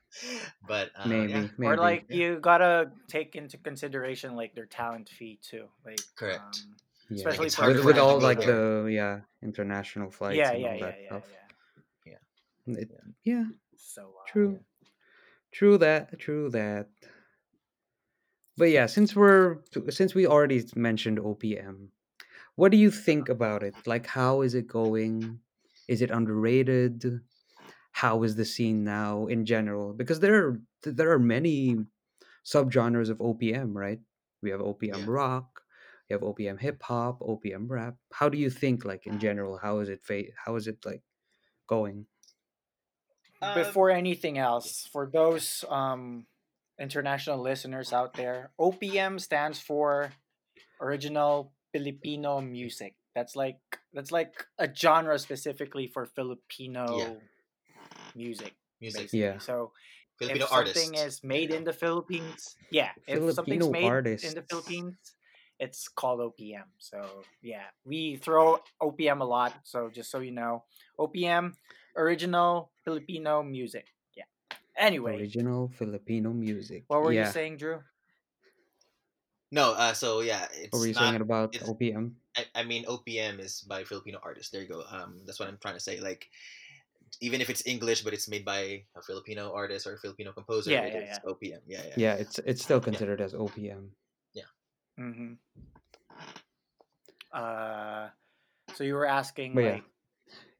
[0.66, 1.72] But uh, Maybe, yeah, maybe.
[1.72, 2.16] Or like Yeah.
[2.16, 5.66] you gotta take into consideration like their talent fee too.
[5.84, 6.40] Like Correct.
[6.42, 6.74] um,
[7.10, 7.28] yeah.
[7.28, 8.82] especially harder with, with all like there.
[8.82, 11.20] the yeah international flights yeah, and yeah, all yeah, yeah,
[12.66, 12.76] yeah.
[12.78, 12.90] It,
[13.24, 13.34] Yeah.
[13.34, 13.44] yeah,
[13.76, 14.58] So uh, true,
[15.52, 16.88] true that, true that.
[18.56, 19.58] But yeah, since we're
[19.90, 21.88] since we already mentioned OPM,
[22.56, 23.74] what do you think about it?
[23.86, 25.40] Like, how is it going?
[25.88, 27.20] Is it underrated?
[27.92, 29.92] How is the scene now in general?
[29.92, 31.76] Because there are there are many
[32.44, 34.00] subgenres of OPM, right?
[34.42, 35.04] We have OPM Yeah.
[35.08, 35.62] rock,
[36.08, 37.96] we have OPM hip hop, OPM rap.
[38.12, 41.02] How do you think, like in general, how is it fa- How is it like
[41.66, 42.06] going?
[43.40, 46.26] Um, before anything else, for those um,
[46.78, 50.12] international listeners out there, OPM stands for
[50.80, 52.94] Original Filipino Music.
[53.14, 53.60] That's like
[53.92, 57.20] that's like a genre specifically for Filipino
[58.14, 58.54] music.
[58.80, 59.20] music, Basically.
[59.20, 59.38] Yeah.
[59.38, 59.72] So
[60.18, 61.18] Filipino if something artists.
[61.18, 64.96] is made in the Philippines, yeah, if something's Filipino made in the Philippines,
[65.58, 66.68] it's called OPM.
[66.78, 69.52] So yeah, we throw OPM a lot.
[69.64, 70.64] So just so you know,
[70.98, 71.52] OPM,
[71.96, 73.86] original Filipino music.
[74.16, 74.24] Yeah.
[74.76, 76.84] Anyway, Original Filipino music.
[76.88, 77.26] what were yeah.
[77.26, 77.80] you saying, Drew?
[79.52, 82.12] No, uh, so yeah, it's What were you not saying about OPM?
[82.36, 84.50] I, I mean OPM is by Filipino artists.
[84.50, 84.82] There you go.
[84.90, 86.00] Um, that's what I'm trying to say.
[86.00, 86.28] Like,
[87.20, 90.70] even if it's English, but it's made by a Filipino artist or a Filipino composer,
[90.70, 91.60] Yeah, it yeah, is OPM.
[91.66, 91.94] Yeah, yeah.
[91.96, 93.92] Yeah, it's it's still considered as OPM.
[94.98, 95.32] Mm-hmm.
[97.32, 98.08] Uh,
[98.74, 99.80] so you were asking, But yeah.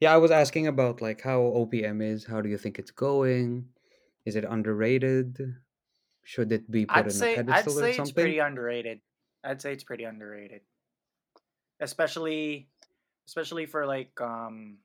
[0.00, 2.26] Yeah, I was asking about like how OPM is.
[2.26, 3.68] How do you think it's going?
[4.26, 5.38] Is it underrated?
[6.24, 9.00] Should it be put I'd in say a I'd say or it's pretty underrated.
[9.42, 10.60] I'd say it's pretty underrated,
[11.80, 12.68] especially
[13.26, 14.78] especially for like um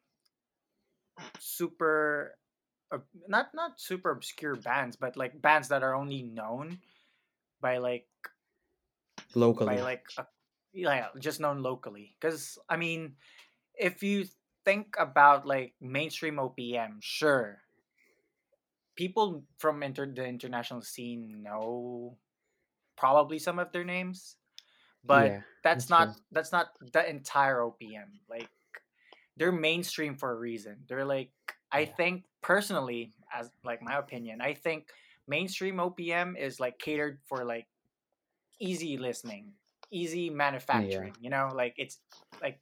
[1.40, 2.36] super
[2.92, 6.80] uh, not not super obscure bands, but like bands that are only known
[7.62, 8.08] by like
[9.36, 9.76] Locally.
[9.76, 10.26] by like a,
[10.74, 12.16] yeah just known locally.
[12.20, 13.16] Because I mean,
[13.76, 14.26] if you
[14.66, 17.62] think about like mainstream OPM, sure,
[18.98, 22.18] people from inter- the international scene know
[22.98, 24.36] probably some of their names,
[25.06, 26.24] but yeah, that's, that's not true.
[26.34, 28.20] that's not the entire OPM.
[28.28, 28.50] Like
[29.38, 30.84] they're mainstream for a reason.
[30.90, 31.32] They're like
[31.72, 31.96] I Yeah.
[31.96, 34.90] think personally, as like my opinion, I think
[35.28, 37.68] mainstream OPM is like catered for like
[38.60, 39.54] easy listening,
[39.92, 41.14] easy manufacturing.
[41.22, 42.00] You know, like it's
[42.42, 42.60] like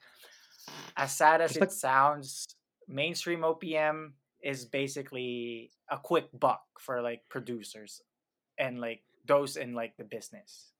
[0.98, 2.56] as sad as it like- sounds,
[2.88, 8.02] mainstream OPM is basically a quick buck for like producers
[8.58, 10.72] and like those in like the business.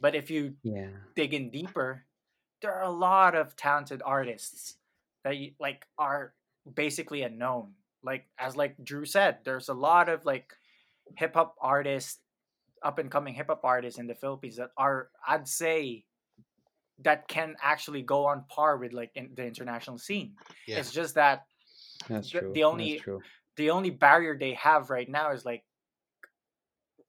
[0.00, 0.90] But if you Yeah.
[1.14, 2.04] dig in deeper,
[2.60, 4.76] there are a lot of talented artists
[5.24, 6.34] that you, like are
[6.74, 7.74] basically unknown.
[8.02, 10.52] Like as like Drew said, there's a lot of like
[11.16, 12.20] hip hop artists,
[12.82, 16.04] up and coming hip hop artists in the Philippines that are I'd say
[17.00, 20.34] that can actually go on par with like in the international scene.
[20.66, 20.78] Yeah.
[20.78, 21.46] It's just that
[22.08, 22.52] That's The- true.
[22.52, 23.22] the only- true.
[23.56, 25.64] the only barrier they have right now is like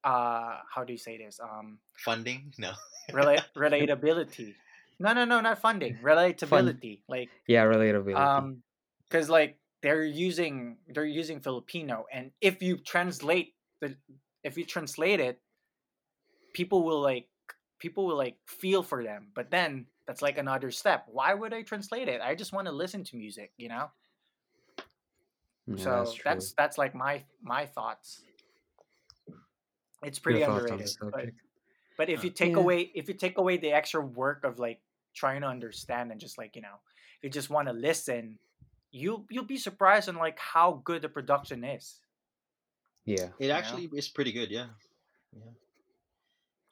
[0.04, 1.40] uh how do you say this?
[1.40, 2.54] Um Funding?
[2.58, 2.72] No.
[3.12, 4.56] rela- relatability.
[5.00, 5.98] No, no, no, not funding.
[5.98, 7.02] Relatability.
[7.08, 8.16] Like Yeah, relatability.
[8.16, 8.64] um
[9.10, 13.96] because like they're using they're using filipino and if you translate the
[14.44, 15.40] if you translate it
[16.54, 17.28] people will like
[17.80, 21.62] people will like feel for them but then that's like another step why would i
[21.62, 23.86] translate it i just want to listen to music you know
[25.68, 28.26] Yeah, so that's, that's that's like my my thoughts
[30.04, 31.30] it's pretty Your thoughts on the underrated but,
[31.98, 32.26] but if Huh.
[32.26, 32.58] you take Yeah.
[32.58, 34.82] away if you take away the extra work of like
[35.16, 36.78] trying to understand and just like you know
[37.20, 38.40] if you just want to listen
[38.92, 42.02] you you'll be surprised on like how good the production is
[43.06, 43.32] Yeah.
[43.40, 43.50] It know?
[43.50, 44.70] actually is pretty good, yeah.
[45.32, 45.52] Yeah.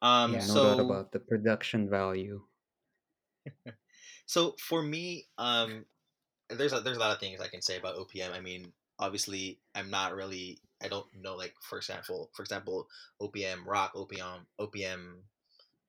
[0.01, 2.45] Um Yeah, no so doubt about the production value.
[4.25, 5.85] So for me, um,
[6.49, 8.33] there's a, there's a lot of things I can say about OPM.
[8.33, 10.59] I mean, obviously, I'm not really.
[10.83, 12.87] I don't know, like for example, for example,
[13.21, 15.15] OPM rock, OPM, OPM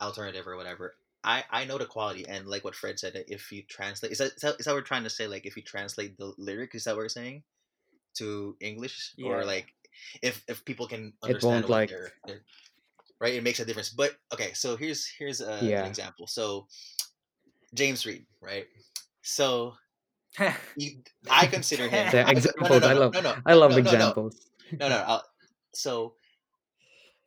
[0.00, 0.94] alternative or whatever.
[1.24, 3.24] I I know the quality and like what Fred said.
[3.28, 5.26] If you translate, is that is that, is that what we're trying to say?
[5.26, 7.42] Like if you translate the lyric, is that what we're saying
[8.18, 9.28] to English Yeah.
[9.30, 9.74] or like
[10.22, 12.40] if if people can It understand won't, like- they're, they're
[13.20, 13.90] right, it makes a difference.
[13.90, 15.80] But okay, so here's here's uh, a, Yeah.
[15.82, 16.26] an example.
[16.28, 16.68] So
[17.74, 18.66] James Reid, right?
[19.22, 19.74] So
[20.76, 22.10] you, I consider him.
[22.12, 23.90] The I- examples, I love- No, no, I love no, no, no.
[23.90, 24.46] examples.
[24.78, 24.96] No, no.
[25.06, 25.24] I'll,
[25.74, 26.14] so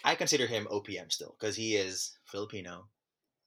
[0.03, 2.87] I consider him OPM still because he is Filipino.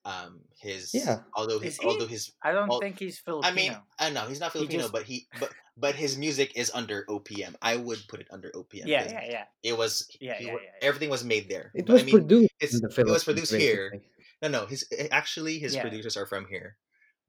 [0.04, 1.20] Um, his Yeah.
[1.34, 1.86] Although he, Is he?
[1.86, 4.58] although his i don't Well, think he's filipino I mean, I know he's not He
[4.58, 7.54] Filipino, just- but he but but his music is under OPM.
[7.62, 8.82] I would put it under OPM.
[8.86, 10.88] yeah 'cause yeah yeah It was Yeah, he yeah, yeah, yeah.
[10.88, 11.70] everything was made there.
[11.74, 14.02] It But, was I mean, produced in the it was produced here.
[14.42, 14.66] No, no.
[14.66, 15.82] His actually his Yeah.
[15.82, 16.76] producers are from here,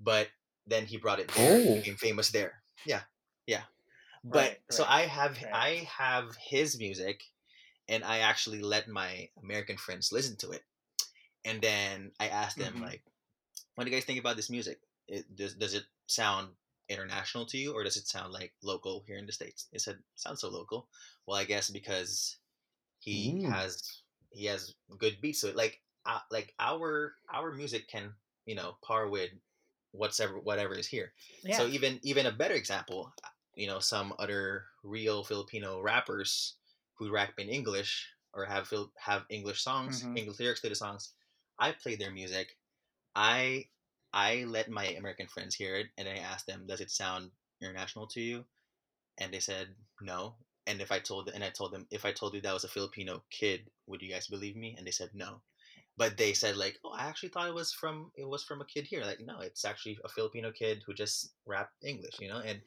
[0.02, 0.30] but
[0.68, 1.60] then he brought it there.
[1.60, 1.84] Oh.
[1.84, 2.64] became famous there.
[2.86, 3.02] Yeah,
[3.48, 3.64] yeah.
[4.24, 5.52] But Right, so right, I have right.
[5.54, 7.24] I have his music,
[7.90, 10.64] and I actually let my American friends listen to it,
[11.46, 12.82] and then I asked them Mhm.
[12.82, 13.04] like,
[13.76, 14.82] "What do you guys think about this music?
[15.08, 16.56] It, does does it sound
[16.90, 20.04] international to you, or does it sound like local here in the states?" They said,
[20.16, 20.90] "Sounds so local."
[21.28, 22.38] Well, I guess because
[23.00, 23.44] he Mm.
[23.44, 25.56] has he has good beats to it.
[25.56, 29.32] Like uh, like our our music can you know par with
[29.94, 31.14] whatever whatever is here.
[31.44, 33.14] yeah So even even a better example,
[33.56, 36.58] you know, some other real Filipino rappers
[36.98, 40.18] who rap in English or have have English songs, Mhm.
[40.18, 41.14] English lyrics to the songs.
[41.60, 42.58] I play their music.
[43.16, 43.70] I
[44.14, 48.08] I let my American friends hear it, and I asked them, "Does it sound international
[48.10, 48.48] to you?"
[49.18, 50.38] And they said no.
[50.68, 52.70] And if I told and I told them if I told you that was a
[52.70, 54.76] Filipino kid, would you guys believe me?
[54.78, 55.44] And they said no.
[55.98, 58.66] But they said like, "Oh, I actually thought it was from it was from a
[58.66, 62.40] kid here." Like, no, it's actually a Filipino kid who just rapped English, you know.
[62.40, 62.62] And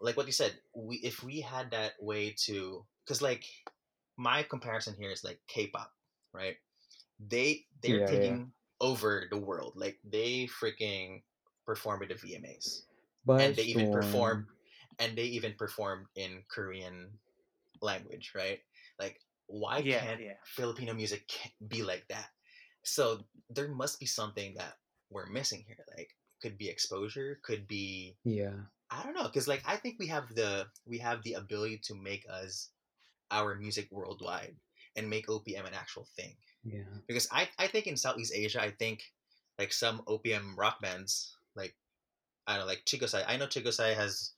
[0.00, 3.46] like what you said, we if we had that way to, because like
[4.16, 5.92] my comparison here is like K-pop,
[6.32, 6.56] right?
[7.18, 8.38] They they're Yeah, yeah.
[8.40, 9.74] taking over the world.
[9.76, 11.24] Like they freaking
[11.66, 12.86] perform at the VMAs,
[13.24, 14.48] But and they even perform
[14.98, 17.20] and they even performed in Korean
[17.80, 18.60] language, right?
[18.98, 21.30] Like, why yeah can't yeah Filipino music
[21.68, 22.30] be like that?
[22.82, 24.76] So there must be something that
[25.10, 25.84] we're missing here.
[25.96, 28.54] Like, could be exposure, could be Yeah.
[28.90, 31.94] I don't know, because like I think we have the we have the ability to
[31.94, 32.68] make us
[33.30, 34.54] our music worldwide
[34.96, 36.36] and make OPM an actual thing.
[36.62, 36.84] Yeah.
[37.06, 39.02] Because I I think in Southeast Asia, I think
[39.58, 41.74] like some OPM rock bands, like
[42.46, 43.24] I don't know, like Chicosci.
[43.26, 44.32] I know Chicosci has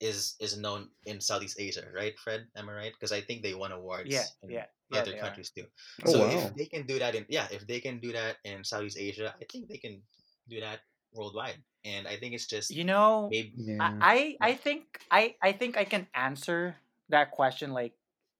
[0.00, 2.46] is is known in Southeast Asia, right, Fred?
[2.56, 2.92] Am I right?
[2.92, 5.22] Because I think they won awards yeah in yeah yeah other they are.
[5.22, 5.66] countries too.
[6.06, 6.30] Oh, so wow.
[6.30, 9.34] if they can do that in yeah, if they can do that in Southeast Asia,
[9.34, 10.02] I think they can
[10.48, 10.80] do that
[11.12, 11.58] worldwide.
[11.84, 13.78] And I think it's just you know maybe Yeah.
[13.80, 16.76] I, I I think I I think I can answer
[17.10, 17.92] that question like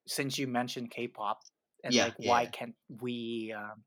[0.08, 1.40] since you mentioned K-pop
[1.84, 3.84] and Yeah, like yeah, why can't we um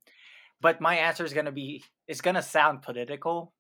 [0.62, 3.54] but my answer is going to be it's going to sound political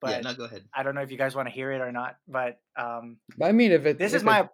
[0.00, 0.22] But yeah.
[0.22, 0.62] but No, go ahead.
[0.74, 3.46] I don't know if you guys want to hear it or not but um But
[3.48, 4.48] I mean, if it this if is my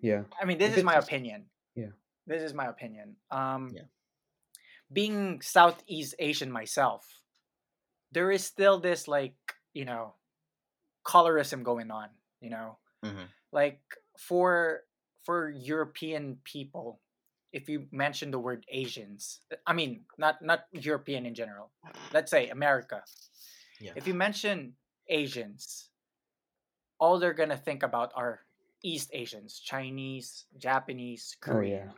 [0.00, 0.22] yeah.
[0.40, 1.92] I mean this if is my opinion yeah.
[2.26, 3.86] This is my opinion um Yeah.
[4.92, 7.22] being Southeast Asian myself
[8.12, 9.36] there is still this like
[9.74, 10.14] you know
[11.04, 12.08] colorism going on.
[12.40, 13.28] You know, Mhm.
[13.52, 13.80] like
[14.18, 14.84] for
[15.24, 17.00] for European people,
[17.52, 21.72] if you mention the word Asians, I mean not not European in general.
[22.12, 23.04] Let's say America.
[23.80, 23.92] Yeah.
[23.96, 24.76] If you mention
[25.08, 25.90] Asians,
[26.98, 28.44] all they're gonna think about are
[28.82, 31.94] East Asians, Chinese, Japanese, Oh Korean yeah.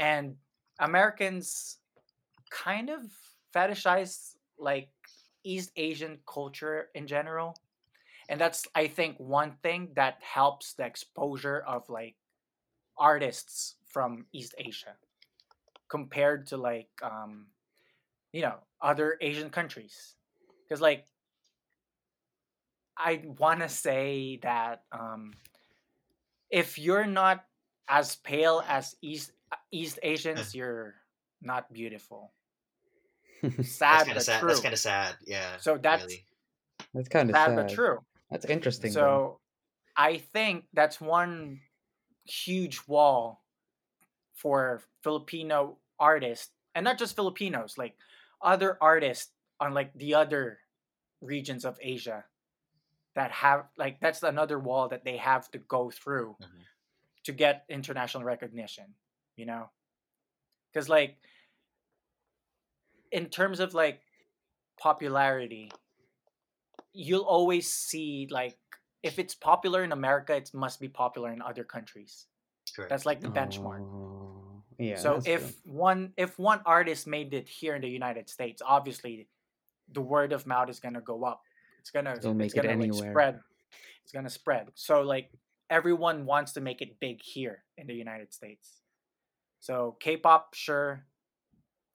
[0.00, 0.34] And
[0.80, 1.76] Americans
[2.50, 3.02] kind of
[3.54, 4.88] fetishize like
[5.44, 7.54] East Asian culture in general.
[8.28, 12.16] And that's I think one thing that helps the exposure of like
[12.98, 14.96] artists from East Asia
[15.88, 17.46] compared to like um
[18.32, 20.16] you know other Asian countries.
[20.68, 21.06] Cuz like
[22.96, 25.34] I want to say that um
[26.50, 27.44] if you're not
[27.88, 29.32] as pale as East
[29.72, 30.94] East Asians, you're
[31.42, 32.32] not beautiful.
[33.42, 34.40] That's Sad kind but of sad.
[34.40, 34.48] true.
[34.48, 35.14] That's kind of sad.
[35.26, 35.56] Yeah.
[35.58, 36.24] So that's really.
[36.94, 37.56] That's kind of sad sad.
[37.56, 37.98] but true.
[38.30, 38.92] That's interesting.
[38.92, 39.00] though.
[39.00, 39.40] So
[39.96, 41.60] I think that's one
[42.24, 43.42] huge wall
[44.34, 47.96] for Filipino artists, and not just Filipinos, like
[48.42, 50.58] other artists on like the other
[51.20, 52.24] regions of Asia
[53.14, 56.62] that have like that's another wall that they have to go through Mhm.
[57.24, 58.94] to get international recognition,
[59.40, 59.64] you know?
[60.74, 61.16] Cuz like
[63.10, 64.00] in terms of like
[64.78, 65.70] popularity,
[66.92, 68.56] you'll always see like
[69.02, 72.26] if it's popular in America, it must be popular in other countries.
[72.74, 72.90] Correct.
[72.90, 73.80] That's like the benchmark.
[73.80, 74.96] Oh, yeah.
[74.96, 75.72] so if true.
[75.72, 79.28] one if one artist made it here in the United States, obviously
[79.92, 81.42] the word of mouth is gonna go up.
[81.80, 83.10] It's gonna They'll make it's it gonna like anywhere.
[83.10, 83.40] spread.
[84.04, 84.70] It's gonna spread.
[84.74, 85.30] So like
[85.68, 88.79] everyone wants to make it big here in the United States.
[89.60, 91.04] So K-pop, sure,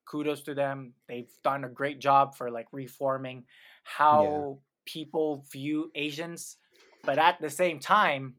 [0.06, 0.93] kudos to them.
[1.08, 3.45] They've done a great job for like reforming
[3.84, 6.58] how people view Asians,
[7.04, 8.36] but at the same time,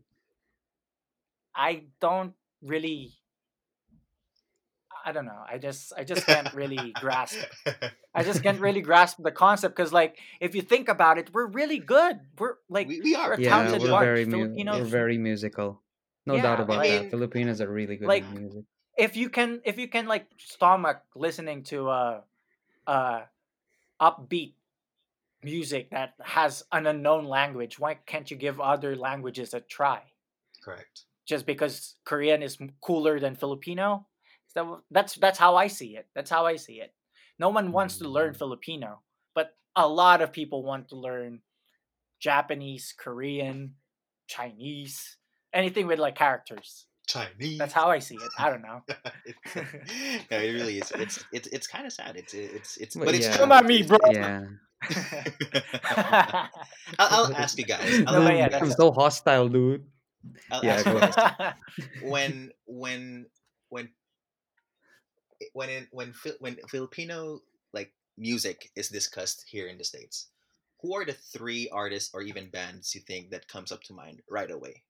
[1.54, 3.12] I don't really.
[5.04, 5.42] I don't know.
[5.48, 7.38] I just I just can't really grasp.
[7.66, 7.92] It.
[8.14, 11.46] I just can't really grasp the concept because, like, if you think about it, we're
[11.46, 12.18] really good.
[12.38, 13.28] We're like we, we are.
[13.28, 15.82] we're a yeah, we're very mu- we're very musical.
[16.26, 17.10] No Yeah, doubt I about mean, that.
[17.10, 18.64] Filipinos are really good like, at music.
[18.96, 22.20] If you can if you can like stomach listening to uh
[22.86, 23.22] uh
[24.00, 24.54] upbeat
[25.42, 30.00] music that has an unknown language why can't you give other languages a try?
[30.64, 31.04] Correct.
[31.26, 34.06] just because korean is cooler than filipino?
[34.48, 36.06] So that's that's how i see it.
[36.14, 36.94] That's how i see it.
[37.38, 38.38] No one wants to learn Mm.
[38.38, 39.02] filipino
[39.34, 41.40] but a lot of people want to learn
[42.18, 43.74] japanese korean
[44.26, 45.18] chinese
[45.52, 47.58] anything with like characters Chinese.
[47.58, 48.82] that's how i see it i don't know
[49.26, 49.56] It's-
[50.30, 50.90] yeah, it really is.
[50.92, 52.16] It's it's it's kind of sad.
[52.16, 53.32] It's it's it's But but it's yeah.
[53.36, 53.40] true.
[53.46, 53.98] Come at me, bro.
[54.10, 54.44] Yeah.
[56.98, 58.02] I'll, I'll ask you guys.
[58.06, 59.84] I'll no, yeah, I'm that's- so hostile, dude.
[60.50, 61.54] I'll Yeah, go ahead.
[62.02, 63.26] when when
[63.68, 63.88] when
[65.40, 67.40] eh, when in, when Fi- when Filipino
[67.72, 70.28] like music is discussed here in the states,
[70.82, 74.22] who are the three artists or even bands you think that comes up to mind
[74.30, 74.82] right away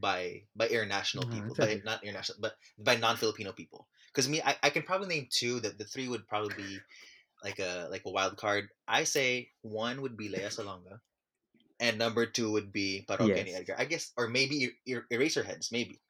[0.00, 3.88] by by international Ah, people, by not international, but by non-Filipino people?
[4.12, 5.60] Because me, I, I can probably name two.
[5.60, 6.86] That the three would probably be
[7.44, 8.70] like a like a wild card.
[8.88, 11.00] I say one would be Lea Salonga,
[11.80, 13.54] and number two would be Parokya ni Yes.
[13.54, 13.76] Edgar.
[13.78, 16.02] I guess, or maybe Er- Eraserheads, maybe.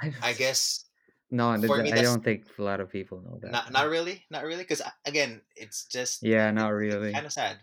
[0.00, 0.86] I I guess
[1.30, 3.62] no, for me, I don't think a lot of people know that.
[3.62, 7.14] not not really, not really, because again, it's just Yeah, not really.
[7.14, 7.60] kind of sad.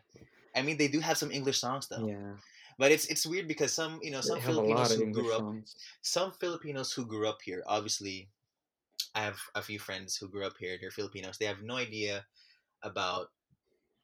[0.55, 2.37] I mean, they do have some English songs though, Yeah,
[2.77, 5.75] but it's it's weird because some you know some Filipinos who grew up songs.
[6.01, 7.63] some Filipinos who grew up here.
[7.67, 8.27] Obviously,
[9.15, 10.77] I have a few friends who grew up here.
[10.79, 11.38] They're Filipinos.
[11.38, 12.25] They have no idea
[12.81, 13.29] about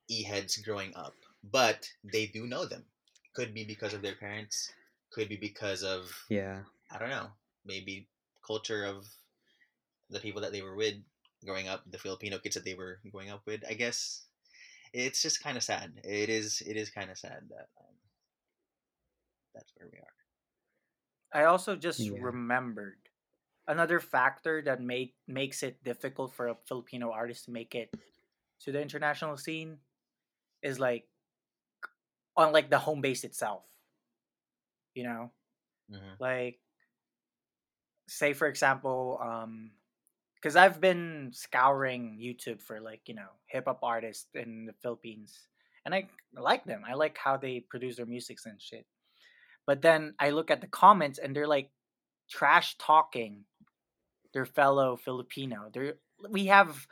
[0.08, 1.16] e heads growing up,
[1.52, 2.86] but they do know them.
[3.34, 4.72] Could be because of their parents.
[5.12, 7.28] Could be because of Yeah, I don't know,
[7.66, 8.08] maybe
[8.46, 9.06] culture of
[10.10, 10.96] the people that they were with
[11.46, 13.64] growing up, the Filipino kids that they were growing up with.
[13.70, 14.24] I guess
[14.94, 15.94] it's just kind of sad.
[16.04, 16.62] It is.
[16.66, 17.96] It is kind of sad that um,
[19.54, 20.16] that's where we are.
[21.32, 22.18] I also just Yeah.
[22.20, 23.10] remembered
[23.68, 27.94] another factor that make makes it difficult for a Filipino artist to make it
[28.62, 29.80] to the international scene
[30.64, 31.10] is like
[32.36, 33.66] on like the home base itself.
[34.94, 35.32] You know,
[35.90, 36.60] hmm like
[38.08, 39.72] say for example, um
[40.36, 45.50] because I've been scouring YouTube for like you know hip hop artists in the Philippines,
[45.86, 46.84] and I like them.
[46.88, 48.88] I like how they produce their music and shit.
[49.70, 51.70] But then I look at the comments and they're like
[52.26, 53.46] trash talking
[54.34, 55.70] their fellow Filipino.
[55.72, 56.88] They're we have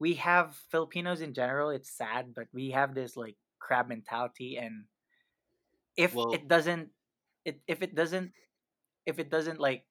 [0.00, 1.68] we have Filipinos in general.
[1.68, 4.88] It's sad, but we have this like crab mentality, and
[5.94, 6.88] if Well, it doesn't
[7.44, 8.32] it if it doesn't
[9.04, 9.84] if it doesn't like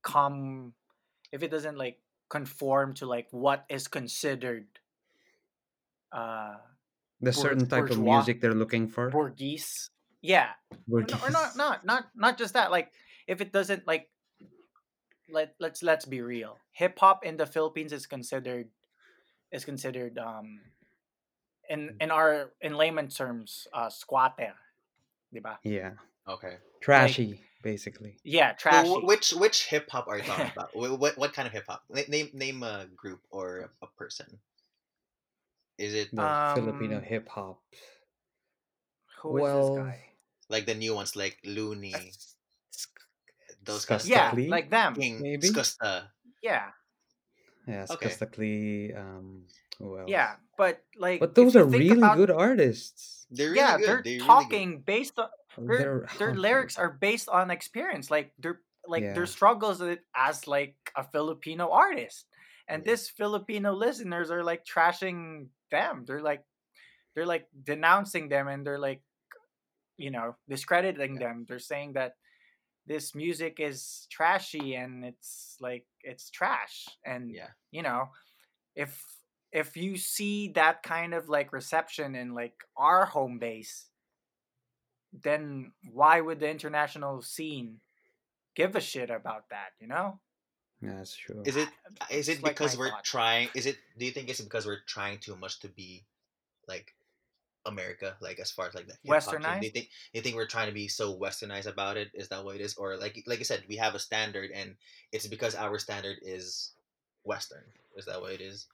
[0.00, 0.72] come
[1.30, 4.64] if it doesn't like conform to like what is considered
[6.10, 6.56] uh
[7.20, 9.10] The bour- certain type of music they're looking for.
[9.10, 9.90] bourgeois
[10.26, 10.50] yeah
[10.90, 12.90] or, no, or not not not not just that like
[13.26, 14.10] if it doesn't like
[15.30, 18.68] let let's let's be real hip hop in the philippines is considered
[19.52, 20.60] is considered um
[21.68, 24.54] in in our in layman terms uh squatter
[25.34, 25.58] diba?
[25.62, 25.92] Yeah.
[26.28, 26.56] okay.
[26.80, 28.16] Trashy, basically.
[28.24, 30.70] yeah So trashy wh- which which hip hop are you talking about?
[30.72, 31.82] Wh- What what kind of hip hop?
[31.90, 34.26] Na- Name name a group or a person.
[35.78, 37.60] Is it The Filipino Um, hip hop.
[39.20, 39.98] who is well, this guy
[40.48, 41.94] like the new ones like Loonie,
[43.64, 44.08] those Skusta guys?
[44.08, 45.48] yeah Clee, like them King, maybe?
[45.48, 46.08] Skusta.
[46.42, 46.70] yeah
[47.66, 48.08] Yeah, Okay.
[48.08, 49.44] Skusta Clee, um
[49.78, 50.08] who else?
[50.10, 53.26] yeah but like But those are really about good artists.
[53.30, 53.86] They're really yeah good.
[53.86, 54.26] they're They're really good.
[54.26, 55.28] talking based on
[55.66, 59.14] their They're their oh, lyrics are based on experience like their like Yeah.
[59.18, 59.82] their struggles
[60.14, 62.30] as like a filipino artist
[62.70, 62.92] and Yeah.
[62.94, 66.46] this filipino listeners are like trashing them they're like
[67.14, 69.02] they're like denouncing them and they're like
[69.96, 71.20] you know discrediting Yeah.
[71.28, 72.14] them they're saying that
[72.86, 77.48] this music is trashy and it's like it's trash and Yeah.
[77.70, 78.10] you know
[78.74, 79.02] if
[79.52, 83.88] if you see that kind of like reception in like our home base
[85.22, 87.80] then why would the international scene
[88.54, 90.20] give a shit about that you know
[90.82, 91.40] Yeah, that's true.
[91.44, 91.68] Is it
[92.10, 93.04] is it like because my we're thought.
[93.04, 93.48] trying?
[93.54, 93.78] Is it?
[93.96, 96.04] Do you think it's because we're trying too much to be
[96.68, 96.92] like
[97.66, 98.16] America?
[98.20, 99.60] Like as far as like the hip hop scene?
[99.60, 99.62] Westernized?
[99.64, 99.86] you think?
[99.86, 102.10] Do you think we're trying to be so westernized about it?
[102.14, 102.74] Is that what it is?
[102.76, 104.76] Or like like I said, we have a standard, and
[105.12, 106.72] it's because our standard is
[107.24, 107.64] Western.
[107.96, 108.66] Is that what it is?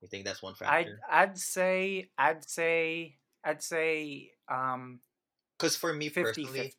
[0.00, 1.00] You think that's one i'd factor?
[1.10, 5.00] i'd say i'd say i'd say um
[5.58, 6.74] Because for me 50 personally,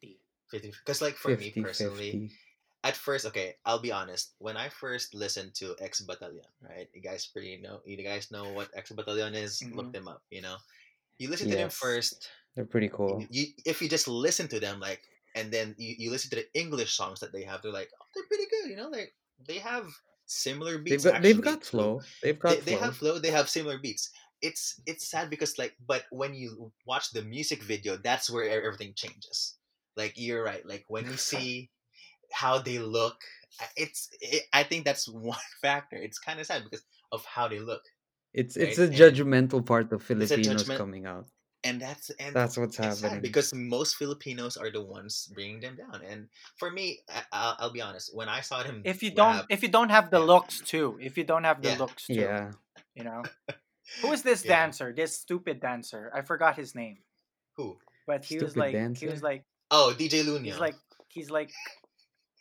[0.52, 2.32] 50 because like for me personally, 50.
[2.84, 4.34] at first, okay, I'll be honest.
[4.40, 6.88] When I first listened to X Battalion, right?
[6.94, 7.82] You guys pretty know.
[7.86, 9.64] You guys know what X Battalion is.
[9.72, 9.94] Look Mhm.
[9.94, 10.24] them up.
[10.32, 10.58] You know,
[11.20, 12.28] you listen to them first.
[12.56, 13.24] They're pretty cool.
[13.30, 15.02] you if you just listen to them, like,
[15.36, 18.06] and then you, you listen to the English songs that they have, they're like, oh,
[18.16, 18.70] they're pretty good.
[18.72, 19.14] You know, like
[19.48, 19.86] they have
[20.26, 21.06] similar They've beats.
[21.06, 22.02] got they've got flow.
[22.24, 22.66] They've got they flow.
[22.66, 23.20] They have flow.
[23.20, 24.10] They have similar beats.
[24.42, 28.94] It's it's sad because like, but when you watch the music video, that's where everything
[28.96, 29.56] changes.
[29.96, 30.66] Like you're right.
[30.66, 31.70] Like when you see
[32.32, 33.18] how they look,
[33.76, 35.98] it's it, I think that's one factor.
[35.98, 37.82] It's kind of sad because of how they look,
[38.34, 38.90] It's it's right?
[38.90, 41.26] a And judgmental part of Filipinos judgment, coming out.
[41.64, 43.22] and that's and That's what's happening.
[43.22, 46.02] because most Filipinos are the ones bringing them down.
[46.08, 48.16] And for me, I, I'll, I'll be honest.
[48.16, 50.62] When I saw him if you don't rap, if you don't have the yeah, looks
[50.62, 52.52] too if you don't have the yeah, looks too Yeah.
[52.96, 53.24] you know
[54.02, 54.56] who is this yeah.
[54.56, 56.98] dancer this stupid dancer i forgot his name
[57.58, 57.78] Who?
[58.08, 60.76] but he was Stupid like he was like Oh, DJ he's like
[61.10, 61.52] he's like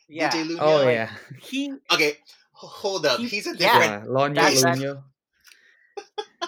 [0.07, 0.29] yeah.
[0.31, 0.61] DJ yeah Loonyo.
[0.61, 1.09] Oh like yeah.
[1.41, 2.17] he Okay,
[2.53, 3.19] hold up.
[3.19, 3.83] he He's a different.
[3.85, 4.09] Yeah.
[4.09, 5.03] Loonyo that Loonyo.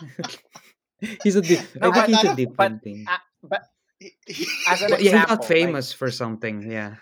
[1.23, 3.05] he's a di- I think but he's a not but different thing.
[3.09, 3.61] uh, but
[3.99, 6.69] he- he- as an But yeah, he got example like famous for something.
[6.71, 6.95] Yeah.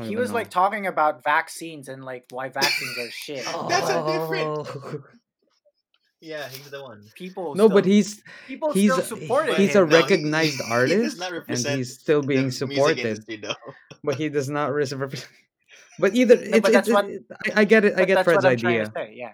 [0.00, 4.04] He even was like talking about vaccines and like why vaccines are shit That's a
[4.06, 4.46] different.
[4.46, 5.02] Oh.
[6.20, 7.02] Yeah, he's the one.
[7.16, 10.52] people No, but he's people he's still a- supported he's him a no, he, recognized
[10.52, 13.42] he does artist not and he's still being supported, industry,
[14.02, 15.28] but he does not represent.
[15.98, 17.98] But either no it's but it's that's it, what it- I, I get it.
[18.00, 18.92] I get Fred's what i'm trying to idea.
[18.96, 19.32] say yeah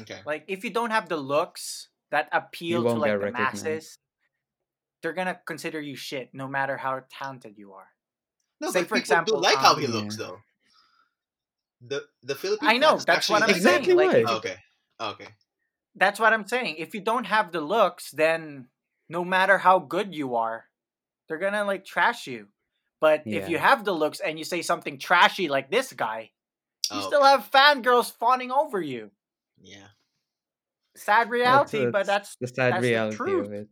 [0.00, 0.20] Okay.
[0.26, 3.64] like if you don't have the looks that appeal to like the recognized.
[3.64, 3.98] masses
[5.02, 7.88] they're gonna consider you shit no matter how talented you are
[8.60, 10.26] No, say but for people do example like how he um looks, Yeah.
[10.26, 10.38] though.
[11.80, 13.62] The the Philippine i know fans that's what i'm like him.
[13.62, 14.16] saying Exactly like why.
[14.18, 14.56] if you Okay.
[15.00, 15.28] Okay.
[15.94, 18.66] that's what i'm saying if you don't have the looks then
[19.08, 20.64] no matter how good you are
[21.28, 22.48] they're gonna like trash you
[23.00, 26.30] but if you have the looks and you say something trashy like this guy
[26.90, 27.30] you Oh, still okay.
[27.30, 29.10] have fangirls fawning over you
[29.62, 29.88] Yeah.
[30.96, 33.68] sad That's reality but that's that's the sad that's the reality truth of it.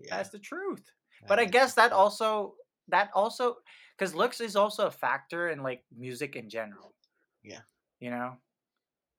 [0.00, 0.16] Yeah.
[0.16, 0.82] that's the truth
[1.28, 2.54] but i guess that also
[2.88, 3.56] that also
[3.96, 6.94] because looks is also a factor in like music in general
[7.42, 7.60] Yeah.
[8.00, 8.36] you know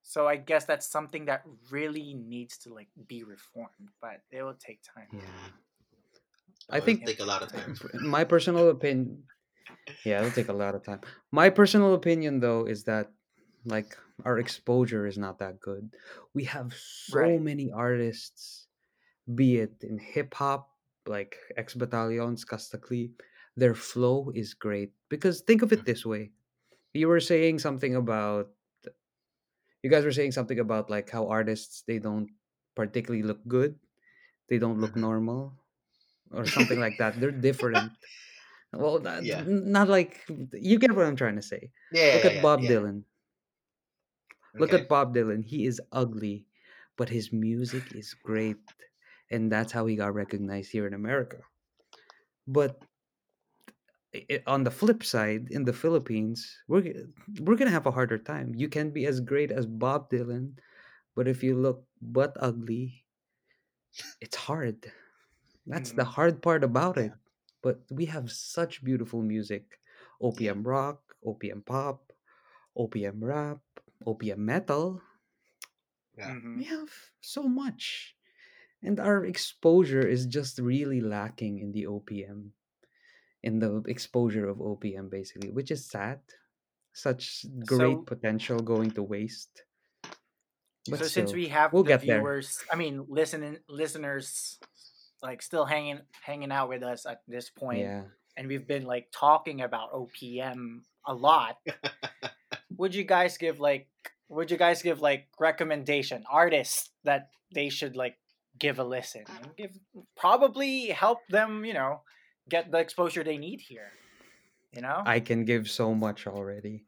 [0.03, 4.59] so i guess that's something that really needs to like be reformed but it will
[4.59, 5.51] take time Yeah.
[6.69, 7.75] I think take a lot of time.
[8.01, 9.23] my personal opinion.
[10.05, 11.01] Yeah, it'll take a lot of time.
[11.31, 13.11] My personal opinion, though, is that
[13.65, 15.95] like our exposure is not that good.
[16.33, 18.67] We have so right many artists,
[19.35, 20.69] be it in hip hop,
[21.07, 23.11] like X Battalions, Kastakli,
[23.57, 24.93] their flow is great.
[25.09, 26.31] Because think of it this way:
[26.93, 28.51] you were saying something about,
[29.81, 32.29] you guys were saying something about like how artists they don't
[32.75, 33.75] particularly look good,
[34.49, 35.05] they don't look Mhm.
[35.07, 35.53] normal,
[36.31, 37.19] or something like that.
[37.19, 37.93] They're different.
[38.73, 39.45] Well, that, Yeah.
[39.47, 41.71] not like you get what I'm trying to say.
[41.93, 42.61] Yeah, Look yeah, at Bob.
[42.65, 43.05] Dylan.
[44.55, 44.83] Look Okay.
[44.83, 45.43] at Bob Dylan.
[45.45, 46.47] He is ugly,
[46.97, 48.57] but his music is great,
[49.31, 51.41] and that's how he got recognized here in America.
[52.47, 52.83] But
[54.15, 57.05] i- i- on the flip side, in the Philippines, we're g-
[57.41, 58.53] we're gonna have a harder time.
[58.55, 60.57] You can be as great as Bob Dylan,
[61.15, 63.05] but if you look but ugly,
[64.21, 64.91] it's hard.
[65.65, 66.13] That's the Mhm.
[66.15, 67.03] hard part about Yeah.
[67.07, 67.13] it.
[67.61, 69.79] But we have such beautiful music.
[70.21, 72.13] OPM rock, OPM pop,
[72.77, 73.61] OPM rap,
[74.05, 75.01] OPM metal.
[76.17, 76.31] Yeah.
[76.35, 76.57] Mhm.
[76.57, 76.89] We have
[77.21, 78.15] so much.
[78.83, 82.51] And our exposure is just really lacking in the OPM,
[83.41, 86.19] in the exposure of OPM, basically, which is sad.
[86.93, 89.63] Such great So- potential going to waste.
[90.89, 92.19] But so since we have we'll the get there.
[92.19, 94.59] viewers, I mean, listening listeners,
[95.23, 98.03] like still hanging hanging out with us at this point, Yeah.
[98.35, 101.55] and we've been like talking about OPM a lot.
[102.75, 103.87] would you guys give like
[104.29, 108.17] would you guys give like recommendation artists that they should like
[108.59, 109.23] give a listen
[109.57, 109.71] give
[110.15, 112.01] probably help them you know
[112.49, 113.91] get the exposure they need here
[114.71, 116.85] you know I can give so much already.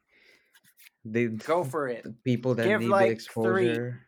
[1.04, 3.70] They go for it the people that Give, need like, the three.
[3.70, 4.08] exposure.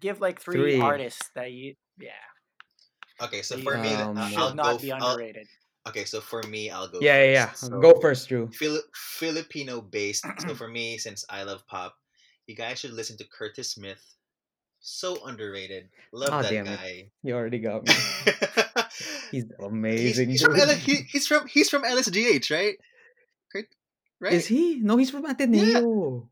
[0.00, 0.80] give like three, Three.
[0.80, 2.10] artists that you yeah
[3.22, 4.54] Okay, so for you me, Um, I'll should go.
[4.54, 5.46] not f- be I'll- underrated
[5.86, 6.98] okay, so for me, I'll go.
[7.00, 7.52] Yeah, yeah, yeah.
[7.52, 8.50] So- Go first, Drew.
[8.50, 10.24] Fili- Filipino based.
[10.40, 11.94] so for me, since I love pop,
[12.46, 14.02] you guys should listen to Curtismith.
[14.80, 15.88] So underrated.
[16.12, 16.76] Love Ah, that damn it.
[16.76, 17.10] guy.
[17.22, 17.94] You already got me.
[19.30, 20.28] He's he's, amazing.
[20.28, 20.68] he's from dude.
[20.68, 22.76] L- he, he's from he's from LSGH, right?
[23.50, 23.64] Kurt,
[24.20, 24.32] right?
[24.34, 24.76] Is he?
[24.80, 25.82] No, he's from Ateneo.
[25.82, 26.28] Oh,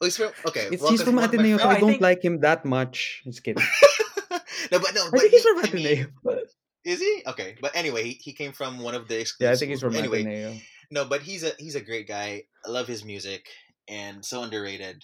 [0.00, 0.70] he's from okay.
[0.80, 3.22] Well, he's from Ateneo, so I I don't think- like him that much.
[3.24, 3.62] Just kidding.
[4.72, 6.44] no, but no, I but think he's he- from I mean, but-
[6.84, 7.22] is he?
[7.26, 9.80] Okay, but anyway, he, he came from one of the exclusive yeah, I think he's
[9.80, 10.54] from anyway, Ateneo.
[10.90, 12.44] No, but he's a he's a great guy.
[12.64, 13.48] I love his music
[13.88, 15.02] and so underrated.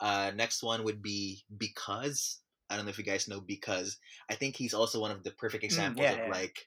[0.00, 2.40] Uh, next one would be because
[2.70, 3.98] I don't know if you guys know because
[4.30, 6.30] I think he's also one of the perfect examples yeah, of yeah.
[6.30, 6.66] like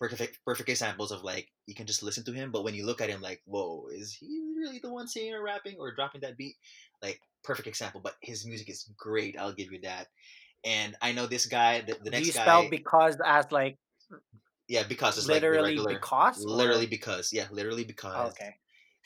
[0.00, 3.00] perfect perfect examples of like you can just listen to him, but when you look
[3.00, 6.36] at him, like, whoa, is he really the one singing or rapping or dropping that
[6.36, 6.56] beat?
[7.02, 8.00] Like perfect example.
[8.02, 9.38] But his music is great.
[9.38, 10.08] I'll give you that.
[10.64, 11.80] And I know this guy.
[11.80, 12.42] The, the do next you guy.
[12.42, 13.78] spell because as like
[14.68, 15.94] yeah, because it's literally like regular.
[15.94, 18.54] because or- Literally because yeah, literally because okay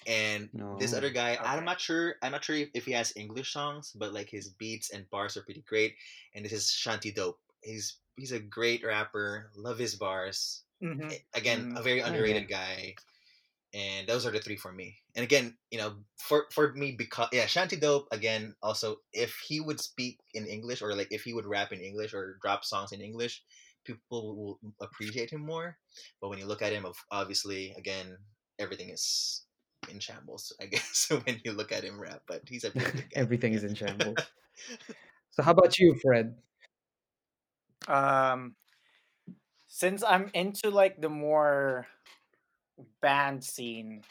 [0.07, 1.11] and this other No.
[1.11, 4.49] guy i'm not sure i'm not sure if, he has english songs but like his
[4.51, 5.95] beats and bars are pretty great
[6.35, 11.13] and this is shanti dope he's he's a great rapper love his bars Mhm.
[11.13, 11.83] A- again a Mm.
[11.83, 12.95] very underrated guy
[13.75, 17.29] and those are the three for me and again you know for for me because
[17.33, 21.35] yeah shanti dope again also if he would speak in english or like if he
[21.35, 23.43] would rap in english or drop songs in english
[23.85, 25.79] people will appreciate him more
[26.21, 28.17] but when you look at him obviously again
[28.59, 29.45] everything is
[29.91, 33.11] in shambles i guess when you look at him rap but he's a pretty good
[33.15, 33.21] guy.
[33.21, 34.19] Everything is in shambles.
[35.31, 36.35] So how about you, Fred?
[37.89, 38.55] um
[39.67, 41.87] since i'm into like the more
[43.01, 44.03] band scene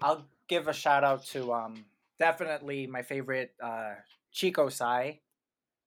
[0.00, 1.84] i'll give a shout out to um
[2.18, 3.94] definitely my favorite uh
[4.34, 5.20] Chicosci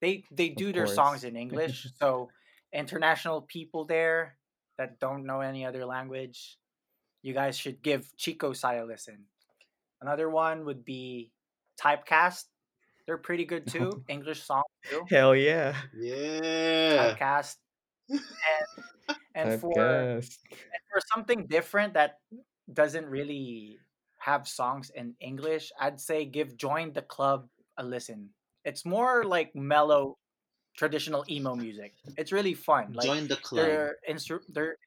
[0.02, 2.30] they they do their songs in english so
[2.74, 4.38] international people there
[4.78, 6.58] that don't know any other language
[7.22, 9.26] you guys should give Chicosci a listen
[10.02, 11.32] another one would be
[11.80, 12.46] typecast
[13.06, 15.76] they're pretty good too english songs too Hell yeah.
[15.98, 17.56] yeah typecast
[18.10, 18.22] and
[19.36, 20.24] and for and
[20.92, 22.20] for something different that
[22.74, 23.80] doesn't really
[24.22, 27.48] have songs in English, I'd say give Join the Club
[27.78, 28.30] a listen.
[28.64, 30.18] It's more like mellow,
[30.78, 31.94] traditional emo music.
[32.18, 32.94] It's really fun.
[32.94, 34.78] Like join the club their instru- their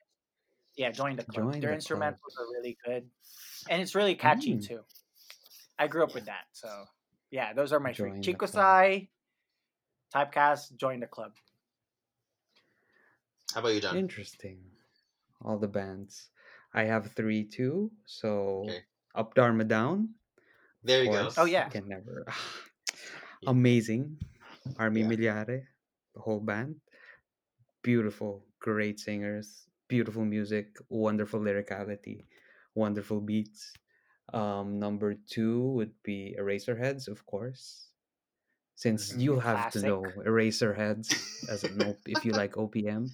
[0.76, 1.52] yeah, Join the Club.
[1.52, 2.00] Join their the Club.
[2.00, 3.08] instrumentals are really good,
[3.70, 4.66] and it's really catchy Mm.
[4.66, 4.84] too.
[5.78, 6.86] I grew up with that, so
[7.30, 8.52] yeah, those are my Join three: the Chico Club.
[8.52, 9.08] Sai,
[10.14, 11.32] Typecast, Join the Club.
[13.54, 14.58] how about you john Interesting.
[15.42, 16.30] All the bands.
[16.72, 17.92] I have three too.
[18.06, 18.82] So Okay.
[19.14, 20.14] Up Dharma Down.
[20.82, 21.68] there of you go Oh, yeah.
[21.68, 22.26] Can never.
[23.42, 23.50] Yeah.
[23.50, 24.18] Amazing.
[24.78, 25.06] Armi Yeah.
[25.08, 25.66] Millare,
[26.14, 26.80] the whole band.
[27.82, 32.26] Beautiful, great singers, beautiful music, wonderful lyricality,
[32.74, 33.72] wonderful beats.
[34.32, 37.88] Um, number two would be Eraserheads, of course.
[38.74, 39.20] Since Mhm.
[39.20, 39.88] you have to Classic.
[39.88, 41.08] know Eraserheads
[41.48, 43.10] as an op- if you like OPM.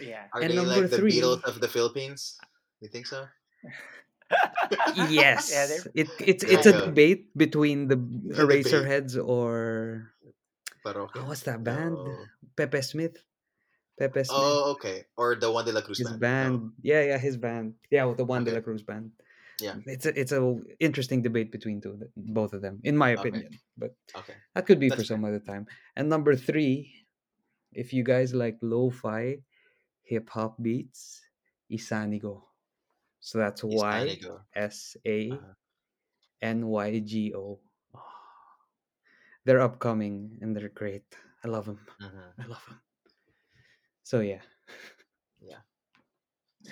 [0.00, 0.26] Yeah.
[0.32, 2.38] are And they number like the three- beatles of the philippines
[2.82, 3.28] you think so
[5.08, 7.94] yes Yeah, they're it, it's There it's a debate between the
[8.34, 8.66] debate.
[8.66, 10.10] eraserheads or
[10.84, 11.22] Parokya?
[11.22, 12.18] oh, what's that band No.
[12.58, 13.22] pepe smith
[13.98, 14.38] Pepe Smith.
[14.38, 15.04] Oh, okay.
[15.16, 16.20] Or the Juan de la Cruz his band.
[16.20, 16.60] band.
[16.60, 16.72] No.
[16.82, 17.74] Yeah, yeah, his band.
[17.90, 19.10] Yeah, with the Juan de la Cruz band.
[19.60, 19.76] Yeah.
[19.86, 20.40] It's a it's a
[20.80, 23.20] interesting debate between two, both of them, in my Okay.
[23.20, 23.56] opinion.
[23.78, 24.34] But Okay.
[24.54, 25.16] that could be for That's fair.
[25.16, 25.66] some other time.
[25.96, 26.92] And number three,
[27.72, 29.40] if you guys like lo-fi
[30.04, 31.22] hip hop beats,
[31.72, 32.42] Ysanygo.
[33.20, 34.18] So that's Y.
[34.54, 35.54] S A Uh-huh.
[36.42, 37.58] N Y G O.
[39.44, 41.16] They're upcoming and they're great.
[41.44, 41.80] I love them.
[42.00, 42.32] Mhm.
[42.38, 42.80] I love them.
[44.06, 44.38] So yeah,
[45.42, 45.58] Yeah.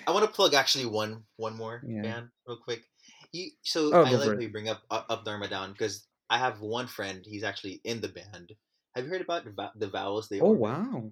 [0.07, 2.01] I want to plug actually one one more Yeah.
[2.01, 2.83] band real quick.
[3.33, 6.37] You so Oh, I like you bring up uh, up, up Dharma down because I
[6.37, 7.25] have one friend.
[7.27, 8.53] He's actually in the band.
[8.95, 10.29] Have you heard about the, the Vowels?
[10.29, 10.61] They Oh Orbit?
[10.61, 11.11] wow.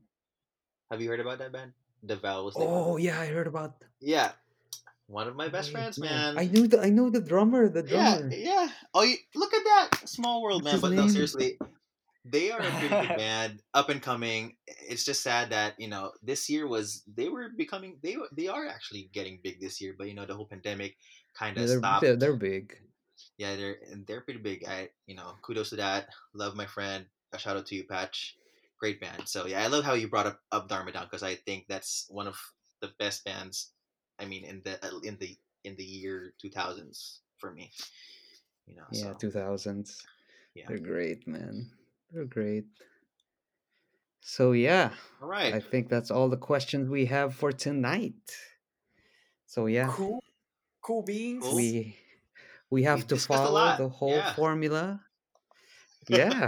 [0.90, 1.74] Have you heard about that band?
[2.04, 2.56] The Vowels.
[2.56, 3.04] They Oh Orbit?
[3.04, 3.76] yeah, I heard about.
[4.00, 4.32] yeah.
[5.08, 6.38] One of my best friends, no, man.
[6.40, 7.68] I knew the I know the drummer.
[7.68, 8.32] The drummer.
[8.32, 8.70] yeah.
[8.94, 10.96] Oh, you, look at that small world, What's man.
[10.96, 11.60] But no, seriously,
[12.26, 14.56] they are a pretty good band, up and coming.
[14.68, 18.68] It's just sad that you know this year was they were becoming they they are
[18.68, 20.96] actually getting big this year, but you know the whole pandemic
[21.38, 22.02] kind of they're, stopped.
[22.02, 22.78] they're they're big.
[23.38, 24.66] yeah, they're they're pretty big.
[24.68, 26.08] I you know kudos to that.
[26.34, 27.06] Love my friend.
[27.34, 28.38] A shout out to you, Patch.
[28.80, 29.28] Great band.
[29.28, 32.06] So yeah, I love how you brought up up Dharma Down because I think that's
[32.10, 32.38] one of
[32.80, 33.72] the best bands.
[34.20, 37.72] I mean, in the uh, in the in the year two thousands for me.
[38.66, 38.84] You know.
[38.92, 40.06] Yeah, so, two thousands.
[40.56, 40.66] Yeah.
[40.68, 41.70] They're great, man.
[42.14, 42.66] They're great.
[44.22, 44.92] So yeah,
[45.22, 45.54] all right.
[45.54, 48.16] I think that's all the questions we have for tonight.
[49.46, 50.24] So yeah, Cool.
[50.82, 51.46] Cool beans.
[51.54, 51.98] We
[52.70, 54.34] we have We've to follow the whole yeah.
[54.34, 55.02] formula.
[56.08, 56.48] Yeah,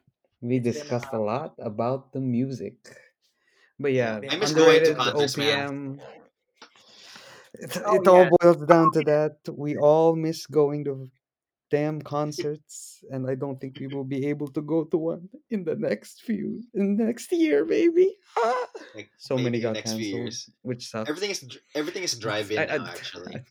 [0.40, 2.76] we discussed a lot about the music.
[3.78, 4.96] But Yeah, yeah, I miss going to underrated.
[4.98, 6.00] OPM.
[7.54, 8.30] It, Oh, it all yeah.
[8.40, 9.38] boils down to that.
[9.52, 11.10] We all miss going to
[11.70, 15.64] damn concerts, and I don't think we will be able to go to one in
[15.64, 18.14] the next few, in next year, maybe.
[18.38, 18.66] Ah!
[18.94, 20.50] Like, So many maybe got next few canceled, years.
[20.62, 21.10] which sucks.
[21.10, 21.42] Everything is
[21.74, 22.86] everything is drive-in I- I- now.
[22.86, 23.42] Actually,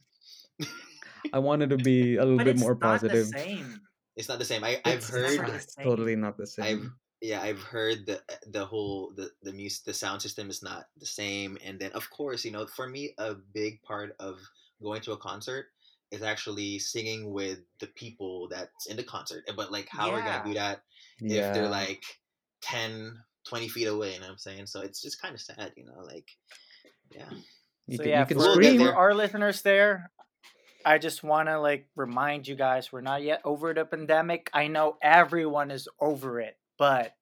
[1.34, 3.32] I wanted to be a little But bit it's more not positive.
[3.32, 3.82] the same.
[4.16, 4.64] it's not the same.
[4.64, 6.94] I I've heard never it's totally not the same I've same.
[7.22, 11.06] yeah I've heard the the whole the the music the sound system is not the
[11.06, 14.40] same, and then of course you know for me a big part of
[14.82, 15.68] going to a concert
[16.12, 19.44] is actually singing with the people that's in the concert.
[19.56, 20.82] But like how are we gonna do that
[21.20, 22.04] Yeah, if they're like
[22.62, 24.14] 10, 20 feet away?
[24.14, 24.68] You know what I'm saying?
[24.68, 26.28] So it's just kind of sad, you know, like
[27.12, 27.30] yeah.
[27.88, 28.80] you so can, yeah, you can for, We'll scream.
[28.80, 30.12] for our listeners there,
[30.86, 34.50] I just want to like remind you guys we're not yet over the pandemic.
[34.54, 37.14] I know everyone is over it, but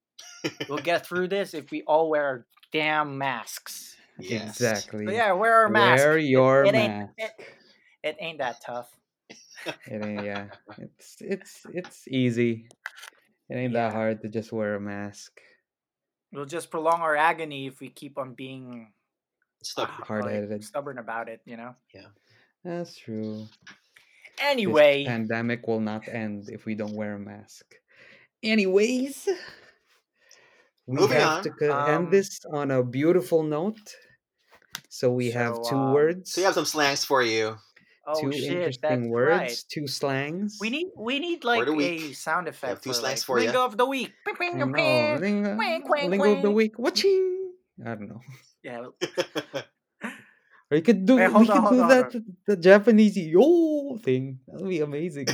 [0.67, 3.95] we'll get through this if we all wear our damn masks.
[4.19, 4.49] Yes.
[4.49, 5.05] Exactly.
[5.05, 6.03] So yeah, wear our mask.
[6.03, 7.13] Wear your it ain't- mask.
[7.17, 7.31] It,
[8.03, 8.89] it ain't that tough.
[9.65, 10.47] It ain't, yeah,
[10.77, 12.67] it's it's it's easy.
[13.49, 15.39] It ain't that hard to just wear a mask.
[16.31, 18.91] We'll just prolong our agony if we keep on being
[19.61, 19.89] Stop.
[19.91, 20.63] ah, like, Hard-headed.
[20.63, 21.41] stubborn about it.
[21.45, 21.75] You know.
[21.93, 22.07] Yeah,
[22.63, 23.47] that's true.
[24.37, 27.75] This Anyway, pandemic will not end if we don't wear a mask.
[28.41, 29.29] Anyways,
[30.87, 31.43] we Moving have on.
[31.43, 33.79] to co- Um, end this on a beautiful note.
[34.89, 37.57] So we have two um, words, So we have some slangs for you.
[38.05, 39.57] Oh two shit, interesting words, right.
[39.69, 40.57] two slangs.
[40.59, 43.45] We need we need like a sound effect two for slangs like, for ya.
[43.45, 44.11] lingo of the week.
[44.25, 44.73] Ping, I ping, know.
[44.73, 45.19] ping.
[45.19, 46.77] Lingo, Quang, quang, lingo of the week.
[46.79, 47.53] Watching.
[47.85, 48.21] I don't know.
[48.63, 48.87] Yeah,
[50.71, 53.97] Or you could do Wait, we hold could do on, that hold the Japanese yo
[54.01, 54.39] thing.
[54.47, 55.27] That'll be amazing.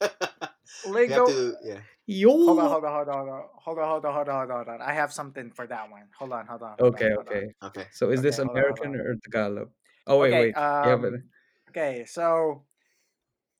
[0.00, 1.26] we lingo.
[1.26, 1.78] to yeah.
[2.06, 2.28] Yo.
[2.30, 3.16] Hold on, hold on, hold on,
[3.56, 4.82] hold on, hold on, hold on, hold on, hold on.
[4.82, 6.02] I have something for that one.
[6.18, 6.76] Hold on, hold on.
[6.78, 7.34] hold Okay, on, hold on.
[7.34, 7.46] okay.
[7.62, 7.86] Okay.
[7.92, 9.06] So is this Okay, hold on, hold American on.
[9.06, 9.70] or Tagalog?
[10.06, 10.54] Oh wait, Okay, wait.
[10.56, 11.12] yeah, um, but
[11.76, 12.62] Okay, so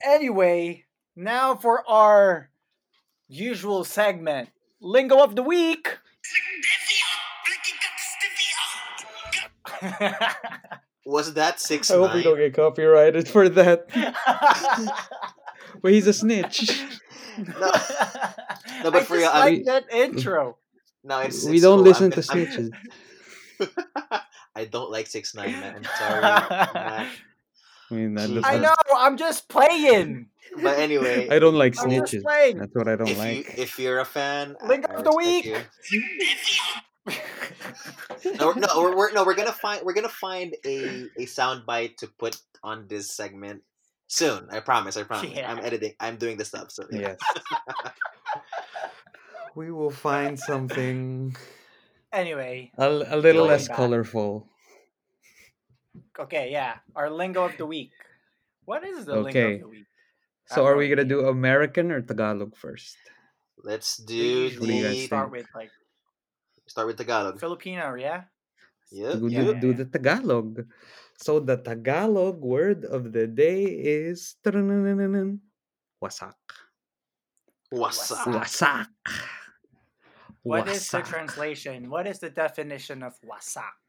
[0.01, 0.85] anyway,
[1.17, 2.49] now for our
[3.27, 4.51] usual segment,
[4.81, 5.99] lingo of the week.
[11.07, 13.89] Was that six I hope we don't get copyrighted for that.
[15.83, 16.71] But he's a snitch.
[17.37, 20.57] No, No, but I for just real, I like mean- that intro.
[21.03, 21.85] no, it's, we it's don't cool.
[21.85, 22.71] listen I'm- to I'm-
[23.61, 24.21] snitches.
[24.55, 25.75] I don't like six nine, man.
[25.77, 27.09] I'm sorry.
[27.95, 28.31] Matt.
[28.31, 28.75] I mean, I does I know.
[28.97, 30.27] I'm just playing.
[30.63, 32.23] But anyway, I don't like I'm just snitches.
[32.23, 32.59] playing.
[32.59, 33.37] That's what I don't if like.
[33.37, 35.55] you if you're a fan, Link I of the week.
[38.39, 41.67] No, we're, no, we're, we're no, we're gonna find we're gonna find a a sound
[41.67, 43.63] bite to put on this segment
[44.09, 44.49] soon.
[44.51, 44.97] I promise.
[44.97, 45.31] I promise.
[45.31, 45.51] Yeah.
[45.51, 45.93] I'm editing.
[46.01, 46.71] I'm doing the stuff.
[46.71, 47.15] So yeah.
[47.15, 47.19] Yes.
[49.55, 51.37] we will find something
[52.13, 53.77] anyway, a, a little less back.
[53.77, 54.49] colorful.
[56.19, 56.79] Okay, yeah.
[56.95, 57.93] Our lingo of the week.
[58.65, 59.89] What is the lingo of the week?
[60.51, 62.97] I So are we gonna do American or Tagalog first?
[63.65, 64.15] Let's We do
[64.49, 65.73] usually do you guys the start with like
[66.67, 67.41] start with Tagalog.
[67.41, 68.29] Filipino, yeah.
[68.93, 69.13] Yep.
[69.19, 70.69] do, Yeah, do, yeah, do the Tagalog.
[71.17, 74.77] So the Tagalog word of the day is wasak.
[76.03, 76.37] Wasak.
[77.73, 78.29] Wasak.
[78.29, 78.93] Wasak.
[80.45, 81.89] What is the translation?
[81.89, 83.81] What is the definition of wasak?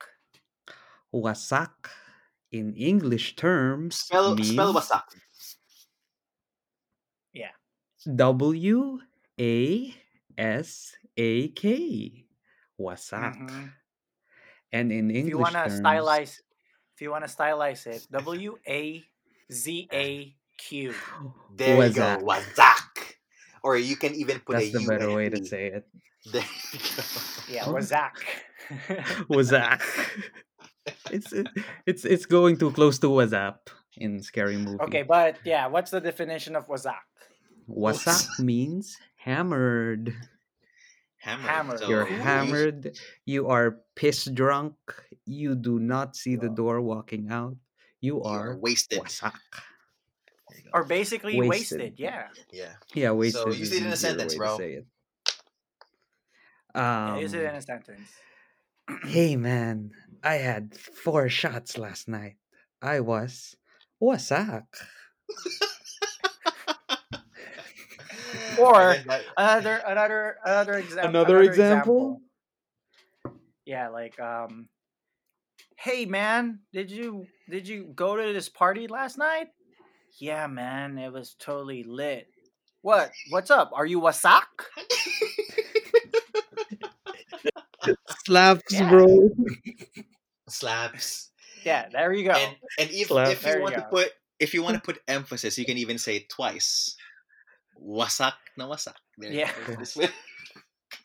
[1.12, 1.92] Wasak
[2.56, 5.04] in English terms Spell means spell wasak.
[7.34, 7.52] Yeah.
[8.16, 9.00] W
[9.40, 9.94] A
[10.38, 12.26] S A K.
[12.80, 13.36] Wasak.
[13.40, 13.72] Mhm.
[14.72, 16.42] And in If you English wanna terms, stylize,
[16.96, 19.04] if you wanna stylize it, W A
[19.52, 20.94] Z A Q.
[21.56, 22.18] There you go.
[22.24, 23.16] Wasak.
[23.64, 24.62] Or you can even put a.
[24.62, 25.88] That's a the better way to say it.
[26.26, 26.42] There
[26.74, 27.04] you go.
[27.48, 28.18] Yeah, wazak.
[29.30, 29.82] Wazak.
[31.12, 31.34] it's
[31.86, 33.58] it's it's going too close to Wazap
[33.98, 34.82] in Scary Movie.
[34.84, 37.02] okay, but yeah, what's the definition of wazak?
[37.70, 40.14] Wasak means hammered.
[41.18, 41.50] Hammered.
[41.50, 41.80] Hammered.
[41.80, 42.98] So You're you use- hammered.
[43.26, 44.76] You are piss drunk.
[45.26, 47.58] You do not see the door walking out.
[48.02, 49.00] You You are are wasted.
[49.02, 49.34] wasak.
[50.54, 50.70] You.
[50.74, 51.50] Or basically Wasted.
[51.82, 51.94] wasted.
[51.98, 52.28] Yeah.
[52.54, 52.74] Yeah.
[52.94, 53.42] Yeah, wasted.
[53.42, 54.58] So use it in a sentence, bro.
[54.58, 54.86] say it.
[56.76, 58.10] yeah Um, use it in a sentence.
[59.06, 59.92] Hey man,
[60.24, 62.36] I had four shots last night.
[62.82, 63.56] I was
[64.02, 64.66] wasak.
[68.60, 71.10] Or And then that- another another another example.
[71.10, 72.22] Another example?
[73.66, 74.70] Yeah, like um.
[75.78, 79.48] Hey man, did you did you go to this party last night?
[80.20, 82.28] Yeah, man, it was totally lit.
[82.82, 83.12] What?
[83.30, 83.72] What's up?
[83.74, 84.44] Are you wasak?
[88.26, 88.90] Slaps, Yeah.
[88.90, 89.30] bro.
[90.50, 91.32] slaps.
[91.64, 92.34] Yeah, there you go.
[92.38, 93.30] And and if, Slap.
[93.30, 94.10] if There you you want to put
[94.40, 96.96] if you want to put emphasis, you can even say it twice.
[97.82, 98.94] Wasak na wasak.
[99.18, 99.52] There Yeah.
[99.68, 99.76] go.
[99.76, 100.14] This way-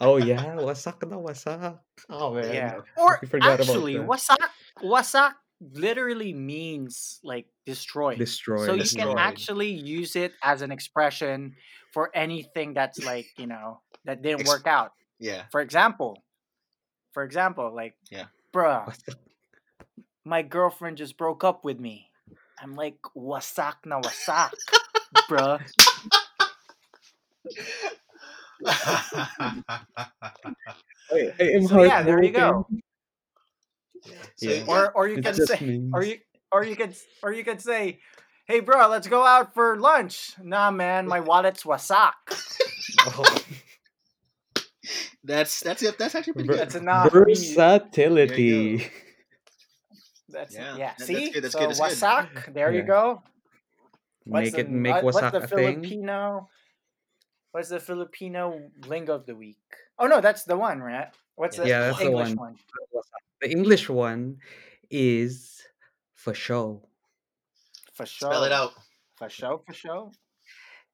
[0.01, 1.79] Oh yeah, wasak na wasak.
[2.09, 2.53] Oh man.
[2.55, 2.81] yeah.
[2.97, 4.07] Or forgot actually, that.
[4.07, 4.41] wasak
[4.81, 8.17] wasak literally means like destroyed.
[8.19, 8.65] Destroyed.
[8.65, 11.57] So you can actually use it as an expression
[11.93, 14.93] for anything that's like, you know, that didn't Ex- work out.
[15.19, 15.45] yeah.
[15.53, 16.23] For example,
[17.13, 18.27] for example, like, Yeah.
[18.53, 18.93] bruh,
[20.25, 22.11] my girlfriend just broke up with me.
[22.63, 24.53] I'm like, wasak na wasak,
[25.29, 25.61] bruh.
[31.13, 32.67] I, I So yeah, there you go.
[34.37, 34.65] So, Yeah.
[34.67, 36.19] Or or you It can say, means- or you
[36.53, 38.01] or you could or you could say,
[38.47, 40.33] hey, bro, let's go out for lunch.
[40.43, 42.13] Nah, man, my wallet's wasak.
[43.07, 43.25] Oh.
[45.25, 45.99] That's that's it.
[45.99, 46.59] That's actually pretty good.
[46.59, 47.13] That's enough.
[47.13, 48.91] Versatility.
[50.29, 50.77] That's Yeah, yeah.
[50.77, 50.87] yeah.
[50.89, 51.91] that- that's See, good, that's so good, that's good.
[51.91, 52.55] wasak.
[52.55, 52.87] There you Yeah.
[52.87, 53.23] go.
[54.27, 55.83] Make the, it make what- wasak what's the a thing.
[55.83, 56.49] Filipino?
[57.53, 59.59] What's the Filipino lingo of the week?
[59.99, 61.09] Oh no, that's the one, right?
[61.35, 62.37] What's the Yeah, that's the English one.
[62.37, 62.57] one?
[63.41, 64.39] The English one
[64.91, 65.63] is
[66.15, 66.87] for show.
[67.95, 68.31] For sure.
[68.31, 68.73] Spell it out.
[69.17, 69.63] For sure.
[69.67, 70.11] For sure.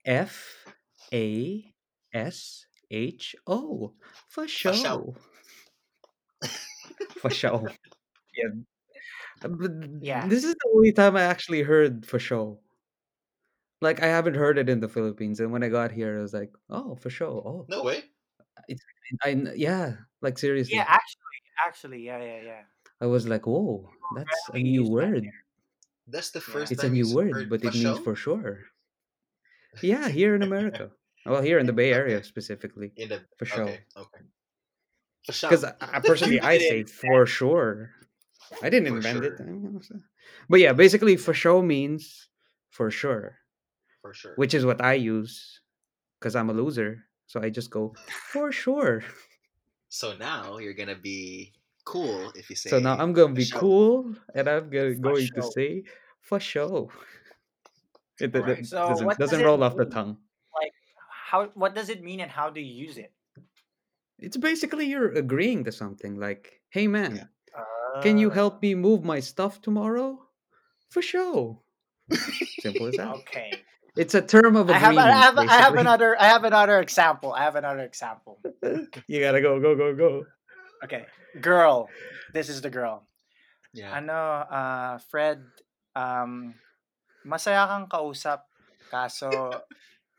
[0.05, 0.65] F
[1.13, 1.75] A
[2.15, 3.95] S H O.
[4.29, 4.73] For show.
[4.73, 5.15] show.
[7.17, 7.73] For sure.
[8.37, 8.51] Yeah.
[9.43, 9.73] Uh, But
[10.03, 10.27] Yeah.
[10.29, 12.61] this is the only time I actually heard for show.
[13.81, 16.33] Like I haven't heard it in the Philippines, and when I got here, I was
[16.35, 17.43] like, "Oh, for sure!
[17.47, 18.05] Oh, No way.
[19.23, 22.63] I kn- yeah, like seriously." Yeah, actually, actually, yeah, yeah, yeah.
[23.01, 25.25] I was like, "Whoa, that's a new word.
[26.07, 28.65] That's the first It's a new word, but it means for sure."
[29.83, 30.93] Yeah, here in America.
[31.27, 33.63] Well, here in the Bay Area specifically, in the for sure.
[33.65, 34.21] Okay, okay.
[35.25, 35.51] For sure.
[35.51, 37.91] Because I, I personally, I say for sure.
[38.63, 39.47] I didn't For invent it, sure.
[39.47, 39.81] I mean,
[40.49, 42.29] but yeah, basically, for sure means
[42.71, 43.39] for sure,
[44.03, 44.35] for sure.
[44.37, 45.61] which is what I use
[46.21, 47.03] because I'm a loser.
[47.27, 47.95] So I just go
[48.31, 49.03] for sure.
[49.89, 51.53] So now you're gonna be
[51.85, 52.71] cool if you say.
[52.71, 53.59] So now I'm gonna be sure.
[53.61, 55.85] cool, and I'm gonna, For going to say
[56.21, 56.89] for sure.
[58.21, 59.91] It, it- it So doesn't, doesn't it roll off the mean?
[59.91, 60.17] tongue.
[61.27, 61.51] How?
[61.59, 63.11] What does it mean, and how do you use it?
[64.23, 67.27] It's basically you're agreeing to something like, "Hey man, Yeah.
[67.99, 70.23] can you Uh, help me move my stuff tomorrow?"
[70.95, 71.59] For sure.
[72.63, 73.11] Simple as that.
[73.27, 73.59] Okay.
[73.99, 75.09] It's a term of I have, agreement.
[75.09, 77.33] I have, I have another, I have another example.
[77.33, 78.39] I have another example.
[79.11, 80.27] you gotta go, go, go, go.
[80.85, 81.09] Okay,
[81.41, 81.89] girl.
[82.31, 83.03] This is the girl.
[83.73, 83.91] Yeah.
[83.99, 85.43] Ano, uh, Fred,
[85.97, 86.55] um,
[87.27, 88.47] masaya kang kausap.
[88.87, 89.65] Kaso,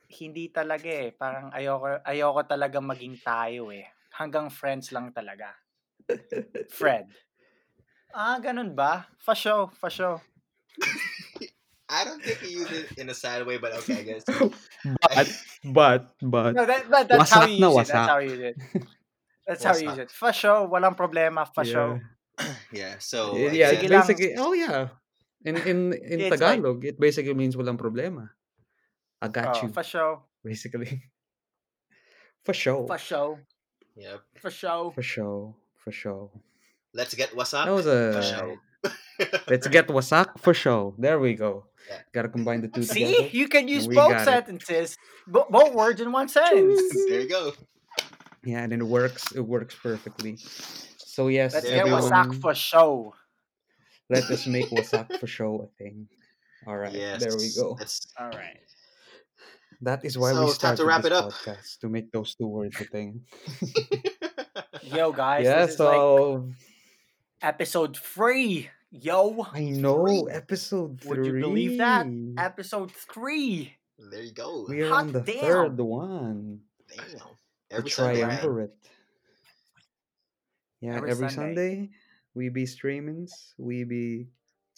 [0.07, 1.11] hindi talaga eh.
[1.11, 3.85] Parang ayoko, ayoko talaga maging tayo eh.
[4.15, 5.53] Hanggang friends lang talaga.
[6.71, 7.11] Fred.
[8.15, 9.05] Ah, ganun ba?
[9.19, 10.17] For sure, for sure.
[11.87, 14.23] I don't think you use it in a sad way, but okay, I guess.
[14.27, 15.27] but,
[15.63, 17.93] but, but, No, that, that, that's how you na use it.
[17.93, 18.55] That's how you use it.
[19.47, 20.11] That's how you use it.
[20.11, 21.47] For sure, walang problema.
[21.47, 21.71] For yeah.
[21.71, 21.95] sure.
[22.75, 22.95] yeah.
[22.99, 24.03] So Eh, yeah, lang.
[24.03, 24.91] basically, oh yeah.
[25.47, 28.35] In in in Yeah, it's like- Tagalog, it basically means walang problema.
[29.21, 30.21] I got Oh, you, for sure.
[30.43, 31.01] basically.
[32.45, 32.87] For sure.
[32.87, 33.39] For sure.
[33.97, 34.21] Yep.
[34.39, 34.91] For sure.
[34.93, 35.55] For sure.
[35.83, 36.29] For sure.
[36.93, 37.65] Let's get wasak.
[37.65, 38.13] That was a.
[38.13, 38.57] for a show.
[39.49, 40.93] let's get wasak for sure.
[40.97, 41.65] There we go.
[41.89, 41.99] Yeah.
[42.13, 43.29] Gotta combine the two See, together.
[43.33, 44.95] you can use both sentences,
[45.27, 46.81] bo- both words in one sentence.
[47.09, 47.51] there you go.
[48.45, 49.31] Yeah, and it works.
[49.35, 50.37] It works perfectly.
[50.97, 53.13] So yes, Let's There get wasak for show.
[54.09, 56.07] let us make wasak for show a thing.
[56.65, 57.23] All right, Yes.
[57.23, 57.75] there we go.
[57.77, 58.59] That's All right.
[59.81, 61.31] That is why So, we it's started to wrap this it up.
[61.31, 63.21] podcast to make those two words a thing.
[64.83, 66.49] Yo, guys, yeah, this is like so
[67.41, 68.69] episode three.
[68.89, 70.31] Yo, I know Three.
[70.31, 71.09] episode three.
[71.17, 72.07] Would you believe that?
[72.37, 73.75] episode three.
[73.99, 74.65] there you go.
[74.67, 75.41] We are Hot on the damn.
[75.41, 76.61] third one.
[76.89, 77.05] Damn.
[77.69, 78.29] The Every Sunday, man.
[78.39, 78.75] triumvirate.
[80.79, 81.75] Yeah, Every every, Sunday.
[81.75, 81.89] Sunday.
[82.33, 84.29] we be streamings, we be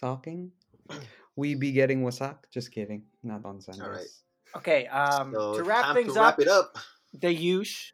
[0.02, 0.52] talking,
[1.36, 2.38] we be getting wasak.
[2.52, 4.24] Just kidding, not on Sundays.
[4.56, 6.78] Okay, um, So, to wrap time things to wrap up, it up.
[7.14, 7.94] the use,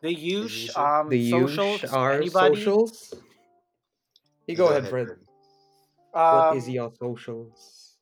[0.00, 1.82] the use, use- um, The socials.
[1.82, 2.56] use our anybody?
[2.56, 3.14] socials.
[4.46, 5.08] You go, ahead, Fred.
[6.12, 7.96] Um, what is your socials?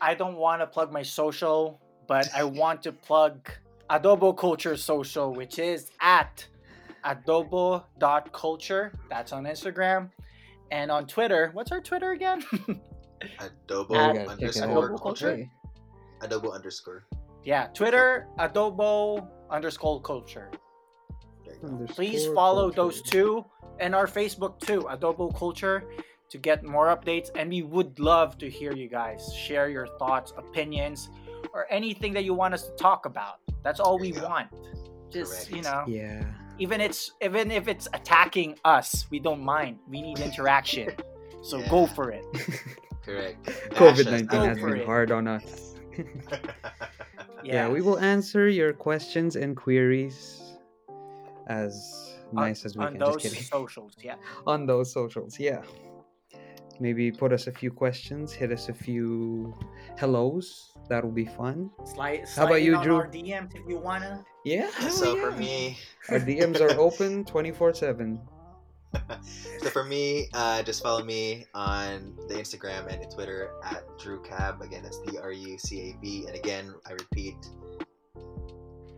[0.00, 3.50] I don't want to plug my social, but I want to plug
[3.90, 6.46] Adobo Culture social, which is at
[7.04, 8.92] adobo.culture.
[9.08, 10.10] That's on Instagram.
[10.70, 12.42] And on Twitter, what's our Twitter again?
[13.40, 15.28] Adobo At we gotta take it underscore Adobo culture.
[15.36, 15.50] Culture?
[16.20, 17.04] Adobo underscore.
[17.44, 20.50] yeah, Twitter, adobo underscore culture.
[21.44, 21.86] There you go.
[21.86, 23.44] Please Underscore follow those two
[23.80, 25.84] and our Facebook too, Adobo Culture,
[26.28, 27.30] to get more updates.
[27.34, 31.08] And we would love to hear you guys share your thoughts, opinions,
[31.54, 33.36] or anything that you want us to talk about.
[33.64, 34.48] That's all There we you want.
[35.10, 36.22] Just you know, Yeah.
[36.58, 39.78] even it's even if it's attacking us, we don't mind.
[39.88, 40.90] We need interaction,
[41.42, 42.24] so go for it.
[43.04, 43.42] Correct.
[43.74, 44.86] COVID nineteen has been it.
[44.86, 45.69] hard on us.
[46.00, 46.54] Out.
[47.44, 50.42] yeah, we will answer your questions and queries
[51.46, 53.00] as nice as we on can.
[53.00, 53.42] those Just kidding.
[53.58, 53.96] socials.
[54.02, 55.38] Yeah, on those socials.
[55.38, 55.62] Yeah.
[56.80, 59.54] Maybe put us a few questions, hit us a few
[59.98, 60.72] hellos.
[60.88, 61.70] That'll be fun.
[61.84, 62.24] slide.
[62.34, 62.96] How about you, on Drew?
[62.96, 64.24] Our DMs if you wanna.
[64.46, 64.70] Yeah.
[64.88, 65.76] so hell for me,
[66.08, 68.18] our DMs are open 24 7.
[69.60, 74.22] So for me, uh, just follow me on the Instagram and the Twitter at Drew
[74.22, 74.62] Cab.
[74.62, 76.24] Again, that's D R U C A B.
[76.26, 77.36] And again, I repeat,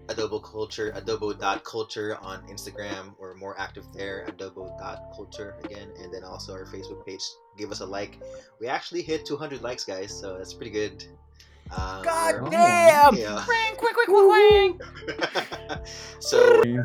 [0.07, 3.15] Adobo Culture, adobo.culture on Instagram.
[3.19, 5.89] We're more active there, adobo.culture again.
[6.03, 7.23] And then also our Facebook page.
[7.57, 8.19] Give us a like.
[8.61, 11.05] We actually hit 200 likes, guys, so that's pretty good.
[11.71, 13.15] Um, God damn!
[13.17, 13.45] yeah.
[13.47, 14.79] Ring, quick, quick, quick,
[15.19, 15.87] quick.
[16.21, 16.79] so We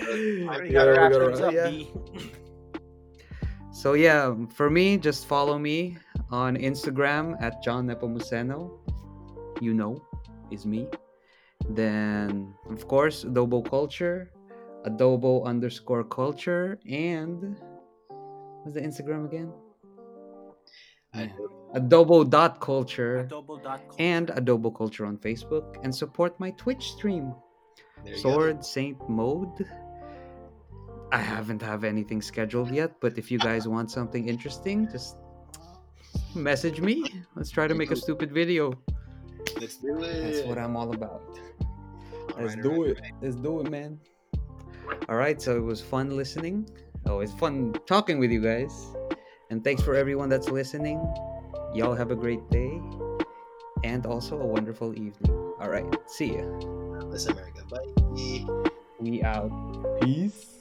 [0.00, 1.84] Yeah, gotta we wrap gotta things wrap- up, yeah.
[3.72, 5.98] So yeah, for me, just follow me
[6.30, 8.78] on Instagram at John Nepomuceno.
[9.60, 10.02] You know,
[10.50, 10.88] is me.
[11.70, 14.30] Then of course, Adobo Culture,
[14.86, 17.56] Adobo underscore culture, and
[18.62, 19.52] what's the Instagram again?
[21.14, 21.28] Yeah.
[21.74, 23.80] Adobo dot culture Adobo.com.
[23.98, 27.34] and Adobo Culture on Facebook, and support my Twitch stream.
[28.04, 28.20] there go.
[28.20, 29.64] Sword Saint Mode.
[31.12, 35.16] I haven't have anything scheduled yet, but if you guys want something interesting, just
[36.34, 37.04] message me.
[37.34, 38.72] Let's try to make a stupid video.
[39.60, 40.22] Let's do it.
[40.22, 41.38] That's what I'm all about.
[42.36, 43.02] Let's Alright, do alright, it.
[43.22, 44.00] Let's do it, man.
[45.08, 46.68] All right, so it was fun listening.
[47.06, 48.88] Oh, it's fun talking with you guys.
[49.50, 50.98] And thanks for everyone that's listening.
[51.72, 52.80] Y'all have a great day
[53.84, 55.32] and also a wonderful evening.
[55.60, 56.42] All right, see ya.
[56.42, 57.04] alright.
[57.04, 57.62] Let's America.
[57.70, 58.44] Bye.
[58.98, 59.50] We out.
[60.00, 60.55] Peace.